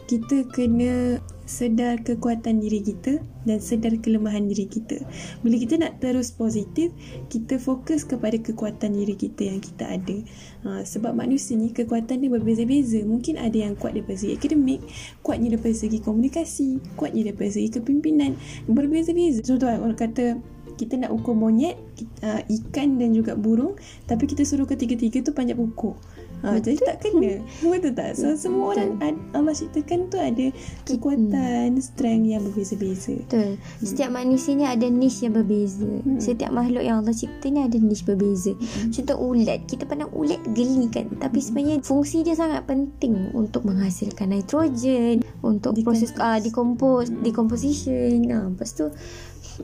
kita 0.06 0.46
kena 0.50 1.22
sedar 1.50 1.98
kekuatan 2.06 2.62
diri 2.62 2.78
kita 2.78 3.18
dan 3.42 3.58
sedar 3.58 3.98
kelemahan 3.98 4.46
diri 4.46 4.70
kita. 4.70 5.02
Bila 5.42 5.58
kita 5.58 5.82
nak 5.82 5.98
terus 5.98 6.30
positif, 6.30 6.94
kita 7.26 7.58
fokus 7.58 8.06
kepada 8.06 8.38
kekuatan 8.38 8.94
diri 8.94 9.18
kita 9.18 9.50
yang 9.50 9.58
kita 9.58 9.90
ada. 9.90 10.16
Ha, 10.62 10.86
sebab 10.86 11.18
manusia 11.18 11.58
ni 11.58 11.74
kekuatan 11.74 12.22
dia 12.22 12.30
berbeza-beza. 12.30 13.02
Mungkin 13.02 13.42
ada 13.42 13.58
yang 13.58 13.74
kuat 13.74 13.98
daripada 13.98 14.22
segi 14.22 14.38
akademik, 14.38 14.78
kuatnya 15.26 15.58
daripada 15.58 15.74
segi 15.74 15.98
komunikasi, 15.98 16.68
kuatnya 16.94 17.34
daripada 17.34 17.50
segi 17.50 17.68
kepimpinan. 17.74 18.38
Berbeza-beza. 18.70 19.42
Contoh 19.42 19.66
orang 19.66 19.98
kata 19.98 20.38
kita 20.80 20.96
nak 20.96 21.12
ukur 21.12 21.36
monyet, 21.36 21.76
uh, 22.24 22.40
ikan 22.48 22.96
dan 22.96 23.12
juga 23.12 23.36
burung 23.36 23.76
tapi 24.08 24.24
kita 24.24 24.48
suruh 24.48 24.64
ketiga-tiga 24.64 25.20
tu 25.20 25.36
panjat 25.36 25.60
pokok. 25.60 26.00
Ha, 26.40 26.56
jadi 26.56 26.80
tak 26.80 27.04
kena 27.04 27.44
Betul 27.60 27.92
tak? 27.92 28.16
So 28.16 28.32
semua 28.32 28.72
orang 28.72 28.96
Allah 29.36 29.52
ciptakan 29.52 30.08
tu 30.08 30.16
ada 30.16 30.48
Kekuatan 30.88 31.76
Strength 31.76 32.26
yang 32.32 32.40
berbeza-beza 32.48 33.12
Betul 33.28 33.60
hmm. 33.60 33.84
Setiap 33.84 34.08
manusia 34.08 34.56
ni 34.56 34.64
ada 34.64 34.88
niche 34.88 35.28
yang 35.28 35.36
berbeza 35.36 35.84
hmm. 35.84 36.16
Setiap 36.16 36.48
makhluk 36.48 36.80
yang 36.80 37.04
Allah 37.04 37.12
cipta 37.12 37.52
ni 37.52 37.60
ada 37.60 37.76
niche 37.76 38.08
berbeza 38.08 38.56
hmm. 38.56 38.88
Contoh 38.88 39.16
ulat 39.20 39.68
Kita 39.68 39.84
pandang 39.84 40.08
ulat 40.16 40.40
geli 40.56 40.88
kan 40.88 41.12
Tapi 41.20 41.38
hmm. 41.40 41.44
sebenarnya 41.44 41.76
fungsi 41.84 42.24
dia 42.24 42.32
sangat 42.32 42.64
penting 42.64 43.36
Untuk 43.36 43.68
menghasilkan 43.68 44.32
nitrogen 44.32 45.20
Untuk 45.44 45.76
Decompose. 45.76 46.08
proses 46.08 46.10
uh, 46.16 46.40
decompose, 46.40 47.12
hmm. 47.12 47.20
Decomposition 47.20 48.16
uh, 48.32 48.48
Lepas 48.48 48.72
tu 48.72 48.88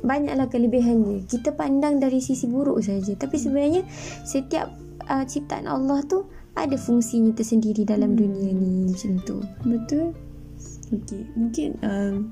banyaklah 0.02 0.48
kelebihannya. 0.48 1.24
Kita 1.28 1.54
pandang 1.54 2.00
dari 2.00 2.20
sisi 2.20 2.48
buruk 2.48 2.82
saja. 2.82 3.12
Tapi 3.14 3.36
sebenarnya 3.36 3.82
setiap 4.24 4.72
uh, 5.08 5.24
ciptaan 5.24 5.68
Allah 5.70 6.02
tu 6.04 6.26
ada 6.56 6.74
fungsinya 6.74 7.36
tersendiri 7.36 7.84
dalam 7.84 8.16
hmm. 8.16 8.18
dunia 8.18 8.50
ni 8.52 8.70
macam 8.88 9.12
tu. 9.24 9.36
Betul. 9.64 10.16
Okey 10.86 11.26
mungkin 11.34 11.74
um, 11.82 12.30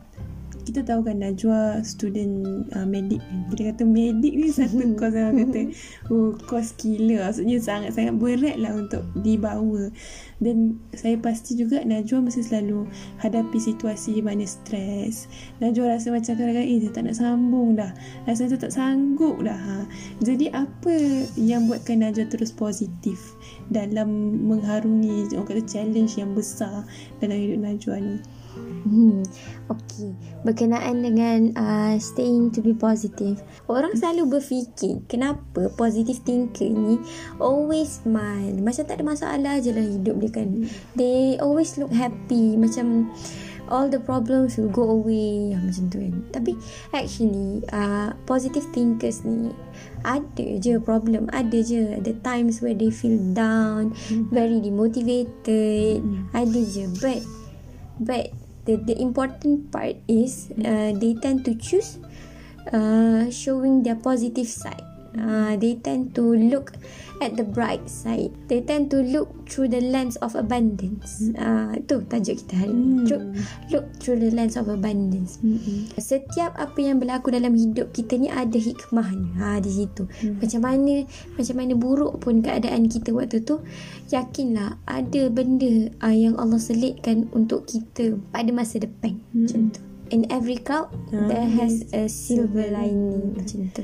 kita 0.64 0.80
tahu 0.80 1.04
kan 1.04 1.20
Najwa 1.20 1.84
student 1.84 2.64
uh, 2.72 2.88
medik 2.88 3.20
Kita 3.52 3.70
kata 3.70 3.84
medik 3.84 4.32
ni 4.34 4.48
satu 4.48 4.80
kos 5.00 5.12
yang 5.12 5.36
kata 5.36 5.60
Oh 6.08 6.32
kos 6.48 6.72
gila. 6.80 7.28
Maksudnya 7.28 7.60
sangat-sangat 7.60 8.16
berat 8.16 8.56
lah 8.56 8.72
untuk 8.72 9.04
dibawa. 9.20 9.92
Dan 10.40 10.80
saya 10.96 11.20
pasti 11.20 11.54
juga 11.60 11.84
Najwa 11.84 12.26
mesti 12.26 12.40
selalu 12.40 12.88
hadapi 13.20 13.58
situasi 13.60 14.24
mana 14.24 14.48
stres 14.48 15.28
Najwa 15.60 15.94
rasa 15.94 16.10
macam 16.10 16.32
kadang-kadang 16.34 16.66
Eh 16.66 16.90
tak 16.90 17.04
nak 17.06 17.16
sambung 17.20 17.76
dah. 17.76 17.92
Rasa 18.24 18.48
macam 18.48 18.60
tak 18.64 18.72
sanggup 18.72 19.36
dah 19.44 19.60
ha. 19.60 19.78
Jadi 20.24 20.48
apa 20.50 20.94
yang 21.36 21.68
buatkan 21.68 22.00
Najwa 22.00 22.24
terus 22.32 22.50
positif 22.50 23.36
Dalam 23.68 24.40
mengharungi 24.48 25.28
Orang 25.36 25.48
kata 25.52 25.62
challenge 25.68 26.16
yang 26.16 26.32
besar 26.32 26.88
Dalam 27.20 27.36
hidup 27.36 27.60
Najwa 27.60 27.96
ni 28.00 28.16
Hmm, 28.84 29.24
okay. 29.72 30.12
Berkenaan 30.44 31.00
dengan 31.00 31.56
uh, 31.56 31.96
staying 31.96 32.52
to 32.52 32.60
be 32.60 32.76
positive, 32.76 33.40
orang 33.64 33.96
selalu 33.96 34.36
berfikir 34.36 35.00
kenapa 35.08 35.72
positive 35.72 36.20
thinker 36.20 36.68
ni 36.68 37.00
always 37.40 38.04
smile. 38.04 38.52
Macam 38.60 38.84
tak 38.84 39.00
ada 39.00 39.04
masalah 39.08 39.56
je 39.64 39.72
lah 39.72 39.80
hidup 39.80 40.20
dia 40.20 40.30
kan. 40.30 40.48
They 40.92 41.40
always 41.40 41.80
look 41.80 41.96
happy. 41.96 42.60
Macam 42.60 43.08
all 43.72 43.88
the 43.88 43.96
problems 43.96 44.60
will 44.60 44.68
go 44.68 44.84
away. 44.84 45.56
Macam 45.56 45.88
tu 45.88 46.04
kan. 46.04 46.14
Tapi 46.28 46.52
actually, 46.92 47.64
uh, 47.72 48.12
positive 48.28 48.68
thinkers 48.76 49.24
ni 49.24 49.48
ada 50.04 50.60
je 50.60 50.76
problem. 50.76 51.32
Ada 51.32 51.58
je. 51.64 52.04
The 52.04 52.20
times 52.20 52.60
where 52.60 52.76
they 52.76 52.92
feel 52.92 53.16
down, 53.32 53.96
very 54.28 54.60
demotivated. 54.60 56.04
Ada 56.36 56.60
je. 56.68 56.84
But, 57.00 57.24
but 57.96 58.43
the 58.64 58.76
the 58.76 58.96
important 59.00 59.70
part 59.70 59.96
is 60.08 60.50
uh, 60.64 60.92
they 60.96 61.14
tend 61.20 61.44
to 61.44 61.54
choose 61.54 61.98
uh, 62.72 63.30
showing 63.30 63.82
their 63.82 63.96
positive 63.96 64.48
side. 64.48 64.93
Uh, 65.14 65.54
they 65.58 65.78
tend 65.78 66.14
to 66.14 66.34
look 66.34 66.74
at 67.22 67.38
the 67.38 67.46
bright 67.46 67.86
side. 67.86 68.34
They 68.50 68.60
tend 68.64 68.90
to 68.90 69.02
look 69.02 69.30
through 69.46 69.70
the 69.70 69.78
lens 69.78 70.18
of 70.18 70.34
abundance. 70.34 71.30
Uh, 71.38 71.78
itu 71.78 72.02
tajuk 72.10 72.42
kita 72.42 72.66
hari 72.66 72.74
ini. 72.74 72.82
Hmm. 72.82 73.06
Look, 73.06 73.24
look 73.70 73.86
through 74.02 74.18
the 74.18 74.30
lens 74.34 74.58
of 74.58 74.66
abundance. 74.66 75.38
Mm-mm. 75.44 75.92
Setiap 75.94 76.56
apa 76.58 76.78
yang 76.82 76.98
berlaku 76.98 77.30
dalam 77.30 77.54
hidup 77.54 77.94
kita 77.94 78.18
ni 78.18 78.32
ada 78.32 78.56
hikmahnya. 78.56 79.30
Ha 79.38 79.62
di 79.62 79.70
situ. 79.70 80.08
Hmm. 80.08 80.42
Macam 80.42 80.60
mana 80.64 80.94
macam 81.38 81.54
mana 81.58 81.72
buruk 81.78 82.14
pun 82.18 82.42
keadaan 82.42 82.90
kita 82.90 83.14
waktu 83.14 83.46
tu, 83.46 83.62
yakinlah 84.10 84.82
ada 84.88 85.22
benda 85.30 85.94
uh, 86.02 86.14
yang 86.14 86.34
Allah 86.40 86.58
selitkan 86.58 87.30
untuk 87.30 87.70
kita 87.70 88.18
pada 88.34 88.50
masa 88.50 88.82
depan. 88.82 89.22
Hmm. 89.30 89.46
Macam 89.46 89.62
tu. 89.70 89.80
In 90.12 90.28
every 90.28 90.60
cloud 90.60 90.92
Ah, 91.16 91.26
there 91.32 91.48
has 91.48 91.80
a 91.96 92.12
silver 92.12 92.44
silver 92.44 92.66
lining 92.70 93.32
macam 93.34 93.58
tu. 93.72 93.82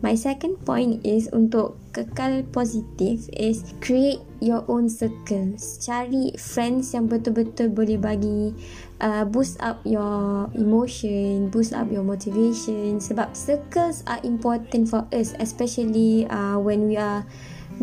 My 0.00 0.16
second 0.16 0.56
point 0.64 1.04
is 1.04 1.28
untuk 1.32 1.76
kekal 1.92 2.48
positif 2.52 3.28
is 3.32 3.60
create 3.84 4.24
your 4.40 4.64
own 4.68 4.88
circles. 4.88 5.80
Cari 5.84 6.32
friends 6.40 6.96
yang 6.96 7.08
betul-betul 7.08 7.72
boleh 7.72 8.00
bagi 8.00 8.56
uh, 9.04 9.24
boost 9.28 9.60
up 9.60 9.80
your 9.84 10.48
emotion, 10.56 11.52
boost 11.52 11.76
up 11.76 11.88
your 11.92 12.04
motivation. 12.04 12.96
Sebab 13.00 13.36
circles 13.36 14.00
are 14.08 14.20
important 14.24 14.88
for 14.88 15.04
us, 15.12 15.36
especially 15.40 16.24
uh, 16.32 16.56
when 16.56 16.88
we 16.88 16.96
are 16.96 17.24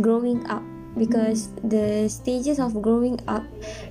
growing 0.02 0.42
up. 0.50 0.62
Because 0.94 1.50
the 1.66 2.06
stages 2.06 2.62
of 2.62 2.78
growing 2.78 3.18
up, 3.26 3.42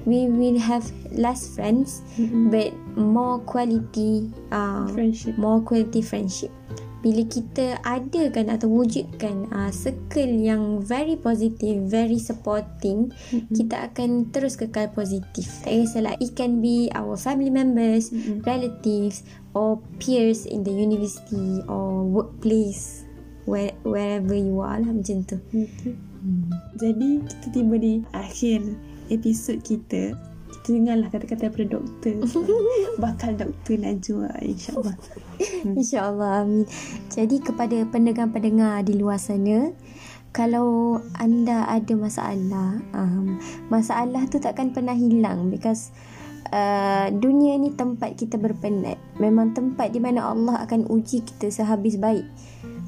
we 0.06 0.30
will 0.30 0.54
have 0.54 0.86
less 1.10 1.50
friends, 1.50 1.98
Mm-mm. 2.14 2.46
but 2.46 2.70
more 2.94 3.42
quality 3.42 4.30
uh, 4.54 4.86
Friendship. 4.86 5.34
more 5.34 5.58
quality 5.66 5.98
friendship 5.98 6.54
bila 7.02 7.26
kita 7.26 7.82
adakan 7.82 8.46
atau 8.54 8.70
wujudkan 8.70 9.50
uh, 9.50 9.74
circle 9.74 10.32
yang 10.38 10.78
very 10.78 11.18
positive, 11.18 11.82
very 11.90 12.16
supporting, 12.22 13.10
Mm-mm. 13.34 13.50
kita 13.50 13.90
akan 13.90 14.30
terus 14.30 14.54
kekal 14.54 14.86
positif. 14.94 15.50
Tak 15.66 15.74
kisahlah, 15.74 16.14
it 16.22 16.38
can 16.38 16.62
be 16.62 16.86
our 16.94 17.18
family 17.18 17.50
members, 17.50 18.14
Mm-mm. 18.14 18.46
relatives 18.46 19.26
or 19.52 19.82
peers 19.98 20.46
in 20.46 20.62
the 20.62 20.70
university 20.70 21.60
or 21.66 22.06
workplace, 22.06 23.02
where, 23.50 23.74
wherever 23.82 24.38
you 24.38 24.62
are 24.62 24.78
lah 24.78 24.94
macam 24.94 25.26
tu. 25.26 25.42
Okay. 25.50 25.98
Jadi 26.78 27.18
kita 27.26 27.46
tiba 27.50 27.74
di 27.82 27.98
akhir 28.14 28.62
episod 29.10 29.58
kita. 29.66 30.14
Dengarlah 30.62 31.10
kata-kata 31.10 31.50
daripada 31.50 31.78
doktor. 31.78 32.14
Bakal 33.02 33.34
doktor 33.34 33.76
Najwa 33.82 34.30
insyaAllah. 34.38 34.96
Hmm. 34.96 35.74
InsyaAllah 35.78 36.32
amin. 36.46 36.64
Jadi 37.10 37.36
kepada 37.42 37.82
pendengar-pendengar 37.90 38.86
di 38.86 38.94
luar 38.94 39.18
sana, 39.18 39.74
kalau 40.32 41.02
anda 41.20 41.68
ada 41.68 41.92
masalah, 41.92 42.80
um, 42.94 43.36
masalah 43.68 44.24
tu 44.30 44.40
takkan 44.40 44.72
pernah 44.72 44.96
hilang 44.96 45.52
because 45.52 45.92
uh, 46.54 47.12
dunia 47.12 47.58
ni 47.60 47.74
tempat 47.74 48.16
kita 48.16 48.38
berpenat. 48.38 48.96
Memang 49.20 49.52
tempat 49.52 49.90
di 49.90 50.00
mana 50.00 50.30
Allah 50.32 50.62
akan 50.62 50.88
uji 50.88 51.26
kita 51.26 51.52
sehabis 51.52 52.00
baik. 52.00 52.24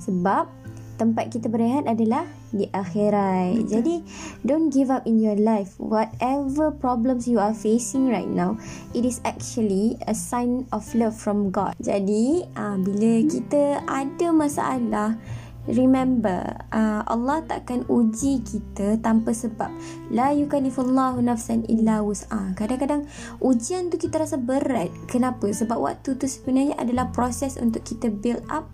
Sebab 0.01 0.64
tempat 0.97 1.31
kita 1.31 1.51
berehat 1.51 1.87
adalah 1.91 2.27
di 2.55 2.71
akhirat. 2.71 3.67
Jadi 3.67 4.03
don't 4.47 4.71
give 4.71 4.89
up 4.91 5.05
in 5.05 5.19
your 5.19 5.39
life. 5.39 5.75
Whatever 5.83 6.71
problems 6.71 7.27
you 7.27 7.43
are 7.43 7.55
facing 7.55 8.11
right 8.11 8.29
now, 8.29 8.57
it 8.95 9.03
is 9.03 9.19
actually 9.27 9.99
a 10.07 10.15
sign 10.15 10.67
of 10.71 10.87
love 10.95 11.15
from 11.15 11.51
God. 11.51 11.75
Jadi 11.83 12.47
uh, 12.55 12.79
bila 12.79 13.13
kita 13.27 13.83
ada 13.87 14.29
masalah 14.31 15.19
Remember, 15.65 16.61
uh, 16.77 17.01
Allah 17.09 17.41
takkan 17.49 17.89
uji 17.89 18.45
kita 18.45 19.01
tanpa 19.01 19.33
sebab. 19.33 19.73
La 20.13 20.29
yukallifullahu 20.37 21.25
nafsan 21.25 21.65
illa 21.73 22.05
wus'ah. 22.05 22.53
Kadang-kadang 22.53 23.09
ujian 23.41 23.89
tu 23.89 23.97
kita 23.97 24.21
rasa 24.21 24.37
berat. 24.37 24.93
Kenapa? 25.09 25.49
Sebab 25.49 25.81
waktu 25.81 26.21
tu 26.21 26.29
sebenarnya 26.29 26.77
adalah 26.77 27.09
proses 27.17 27.57
untuk 27.57 27.81
kita 27.81 28.13
build 28.13 28.45
up 28.53 28.69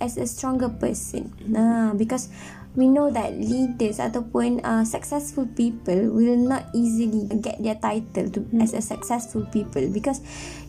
as 0.00 0.16
a 0.16 0.26
stronger 0.26 0.68
person. 0.68 1.30
Nah, 1.46 1.94
because 1.94 2.28
we 2.74 2.86
know 2.86 3.10
that 3.10 3.34
leaders 3.34 3.98
ataupun 3.98 4.62
uh, 4.62 4.84
successful 4.86 5.46
people 5.58 6.10
will 6.10 6.38
not 6.38 6.70
easily 6.72 7.26
get 7.42 7.58
their 7.62 7.74
title 7.76 8.30
to 8.30 8.40
as 8.62 8.72
a 8.74 8.82
successful 8.82 9.42
people 9.50 9.86
because 9.90 10.22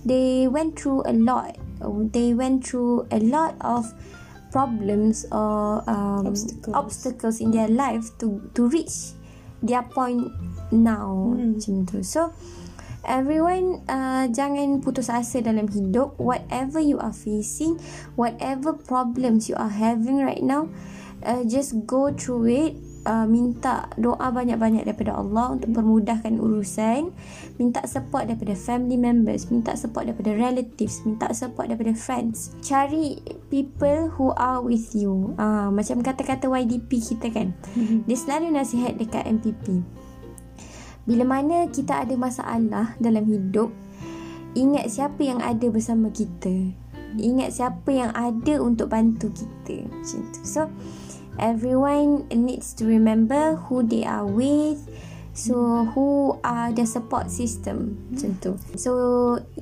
they 0.06 0.48
went 0.50 0.78
through 0.78 1.06
a 1.06 1.14
lot. 1.14 1.58
They 2.14 2.34
went 2.34 2.66
through 2.66 3.10
a 3.10 3.18
lot 3.22 3.58
of 3.62 3.90
problems 4.52 5.26
or 5.32 5.82
um, 5.88 6.28
Obstacles. 6.28 6.76
obstacles 6.76 7.38
in 7.40 7.50
their 7.56 7.70
life 7.72 8.04
to 8.20 8.44
to 8.54 8.68
reach 8.68 9.16
their 9.64 9.82
point 9.86 10.28
now 10.74 11.38
Hmm. 11.38 11.56
macam 11.56 11.86
tu. 11.88 12.04
So 12.04 12.34
everyone 13.06 13.82
uh, 13.90 14.30
jangan 14.30 14.82
putus 14.82 15.10
asa 15.10 15.42
dalam 15.42 15.70
hidup. 15.70 16.18
Whatever 16.22 16.82
you 16.82 17.02
are 17.02 17.16
facing 17.16 17.82
whatever 18.18 18.74
problems 18.74 19.50
you 19.50 19.58
are 19.58 19.72
having 19.72 20.22
right 20.22 20.44
now 20.44 20.70
uh, 21.26 21.44
just 21.46 21.86
go 21.86 22.12
through 22.14 22.50
it. 22.50 22.74
Uh, 23.02 23.26
minta 23.26 23.90
doa 23.98 24.30
banyak-banyak 24.30 24.86
daripada 24.86 25.18
Allah 25.18 25.58
untuk 25.58 25.74
permudahkan 25.74 26.38
urusan. 26.38 27.10
Minta 27.58 27.82
support 27.90 28.30
daripada 28.30 28.54
family 28.54 28.94
members 28.94 29.50
minta 29.50 29.74
support 29.74 30.06
daripada 30.06 30.38
relatives 30.38 31.02
minta 31.02 31.34
support 31.34 31.74
daripada 31.74 31.98
friends. 31.98 32.54
Cari 32.62 33.18
people 33.50 34.14
who 34.14 34.30
are 34.38 34.62
with 34.62 34.94
you. 34.94 35.34
Uh, 35.42 35.74
macam 35.74 36.06
kata-kata 36.06 36.46
YDP 36.46 37.02
kita 37.02 37.34
kan? 37.34 37.58
Dia 38.06 38.18
selalu 38.22 38.54
nasihat 38.54 38.94
dekat 39.02 39.26
MPP 39.26 39.82
bila 41.06 41.24
mana 41.26 41.68
kita 41.70 42.06
ada 42.06 42.14
masalah 42.14 42.94
dalam 43.02 43.26
hidup, 43.26 43.74
ingat 44.54 44.92
siapa 44.92 45.22
yang 45.22 45.42
ada 45.42 45.68
bersama 45.72 46.14
kita. 46.14 46.74
Ingat 47.20 47.50
siapa 47.52 47.90
yang 47.92 48.12
ada 48.16 48.64
untuk 48.64 48.94
bantu 48.94 49.34
kita. 49.36 49.84
Macam 49.90 50.20
tu. 50.32 50.42
So, 50.48 50.72
everyone 51.42 52.30
needs 52.32 52.72
to 52.80 52.88
remember 52.88 53.60
who 53.68 53.84
they 53.84 54.08
are 54.08 54.24
with. 54.24 54.80
So, 55.32 55.88
who 55.96 56.36
are 56.44 56.76
the 56.76 56.84
support 56.84 57.32
system. 57.32 57.96
Macam 58.12 58.36
tu. 58.44 58.52
So, 58.76 58.92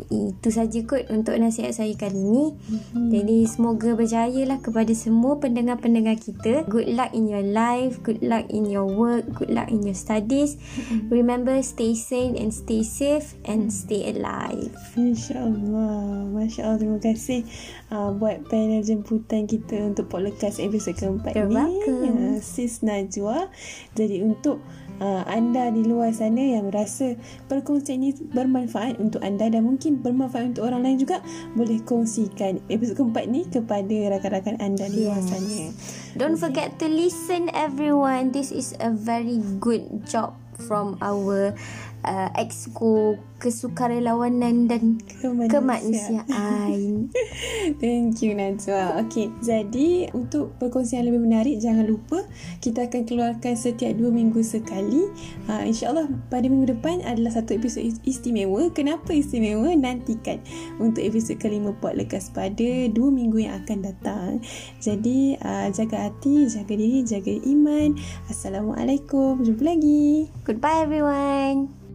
itu 0.09 0.49
saja 0.49 0.81
kot 0.89 1.13
untuk 1.13 1.37
nasihat 1.37 1.77
saya 1.77 1.93
kali 1.93 2.17
ni. 2.25 2.45
Jadi, 2.97 3.45
semoga 3.45 3.93
berjaya 3.93 4.49
lah 4.49 4.57
kepada 4.65 4.89
semua 4.97 5.37
pendengar-pendengar 5.37 6.17
kita. 6.17 6.65
Good 6.65 6.89
luck 6.97 7.13
in 7.13 7.29
your 7.29 7.45
life. 7.45 8.01
Good 8.01 8.25
luck 8.25 8.49
in 8.49 8.65
your 8.65 8.89
work. 8.89 9.29
Good 9.37 9.53
luck 9.53 9.69
in 9.69 9.85
your 9.85 9.93
studies. 9.93 10.57
Remember, 11.13 11.53
stay 11.61 11.93
sane 11.93 12.33
and 12.33 12.49
stay 12.49 12.81
safe 12.81 13.37
and 13.45 13.69
stay 13.69 14.09
alive. 14.09 14.73
InsyaAllah. 14.97 16.33
Masya 16.33 16.61
Allah. 16.65 16.77
Terima 16.81 16.97
kasih 16.97 17.45
uh, 17.93 18.09
buat 18.17 18.41
panel 18.49 18.81
jemputan 18.81 19.45
kita 19.45 19.85
untuk 19.85 20.09
podcast 20.09 20.57
episod 20.57 20.97
keempat 20.97 21.37
You're 21.37 21.45
ni. 21.45 21.57
welcome. 21.61 22.01
Uh, 22.09 22.37
Sis 22.41 22.81
Najwa. 22.81 23.53
Jadi 23.93 24.25
untuk 24.25 24.61
uh, 24.99 25.23
anda 25.27 25.71
di 25.73 25.83
luar 25.83 26.13
sana 26.13 26.59
yang 26.59 26.69
rasa 26.69 27.15
perkongsian 27.47 28.03
ini 28.03 28.11
bermanfaat 28.31 28.99
untuk 29.01 29.23
anda 29.23 29.49
dan 29.49 29.65
mungkin 29.65 29.99
bermanfaat 30.03 30.55
untuk 30.55 30.69
orang 30.69 30.85
lain 30.85 30.97
juga 31.01 31.23
boleh 31.55 31.81
kongsikan 31.83 32.61
episod 32.69 32.99
keempat 32.99 33.25
ni 33.27 33.47
kepada 33.47 34.19
rakan-rakan 34.19 34.55
anda 34.59 34.85
di 34.87 35.07
luar 35.07 35.19
sana. 35.23 35.73
Don't 36.19 36.37
forget 36.37 36.77
to 36.79 36.87
listen 36.87 37.49
everyone. 37.55 38.31
This 38.35 38.51
is 38.51 38.75
a 38.79 38.91
very 38.91 39.39
good 39.63 40.05
job 40.05 40.35
from 40.59 40.99
our 40.99 41.55
uh, 42.01 42.29
exco 42.35 43.15
kesukarelawanan 43.39 44.67
dan 44.67 44.99
Kemanusiaan. 45.23 45.47
kemanusiaan. 45.47 46.79
Thank 47.81 48.19
you 48.19 48.35
Najwa. 48.35 48.99
Okey, 48.99 49.31
jadi 49.39 50.11
untuk 50.11 50.59
perkongsian 50.59 51.07
lebih 51.07 51.23
menarik 51.23 51.55
jangan 51.57 51.87
lupa 51.87 52.19
kita 52.59 52.91
akan 52.91 53.07
keluarkan 53.07 53.55
setiap 53.55 53.95
dua 53.95 54.11
minggu 54.11 54.43
sekali. 54.43 55.07
Ha, 55.47 55.63
InsyaAllah 55.63 56.11
pada 56.27 56.51
minggu 56.51 56.75
depan 56.75 56.99
adalah 57.07 57.31
satu 57.31 57.55
episod 57.55 57.79
is- 57.79 58.03
istimewa. 58.03 58.67
Kenapa 58.71 59.15
istimewa? 59.15 59.71
Nantikan 59.71 60.43
untuk 60.77 60.99
episod 60.99 61.39
kelima 61.39 61.71
Pot 61.71 61.95
Lekas 61.95 62.35
pada 62.35 62.69
dua 62.91 63.07
minggu 63.07 63.39
yang 63.39 63.63
akan 63.63 63.87
datang. 63.87 64.31
Jadi 64.83 65.39
uh, 65.39 65.71
jaga 65.71 66.11
hati, 66.11 66.43
jaga 66.43 66.75
diri, 66.75 67.07
jaga 67.07 67.31
iman. 67.47 67.95
Assalamualaikum. 68.27 69.47
Jumpa 69.47 69.63
lagi. 69.63 70.27
Goodbye 70.43 70.83
everyone. 70.83 71.88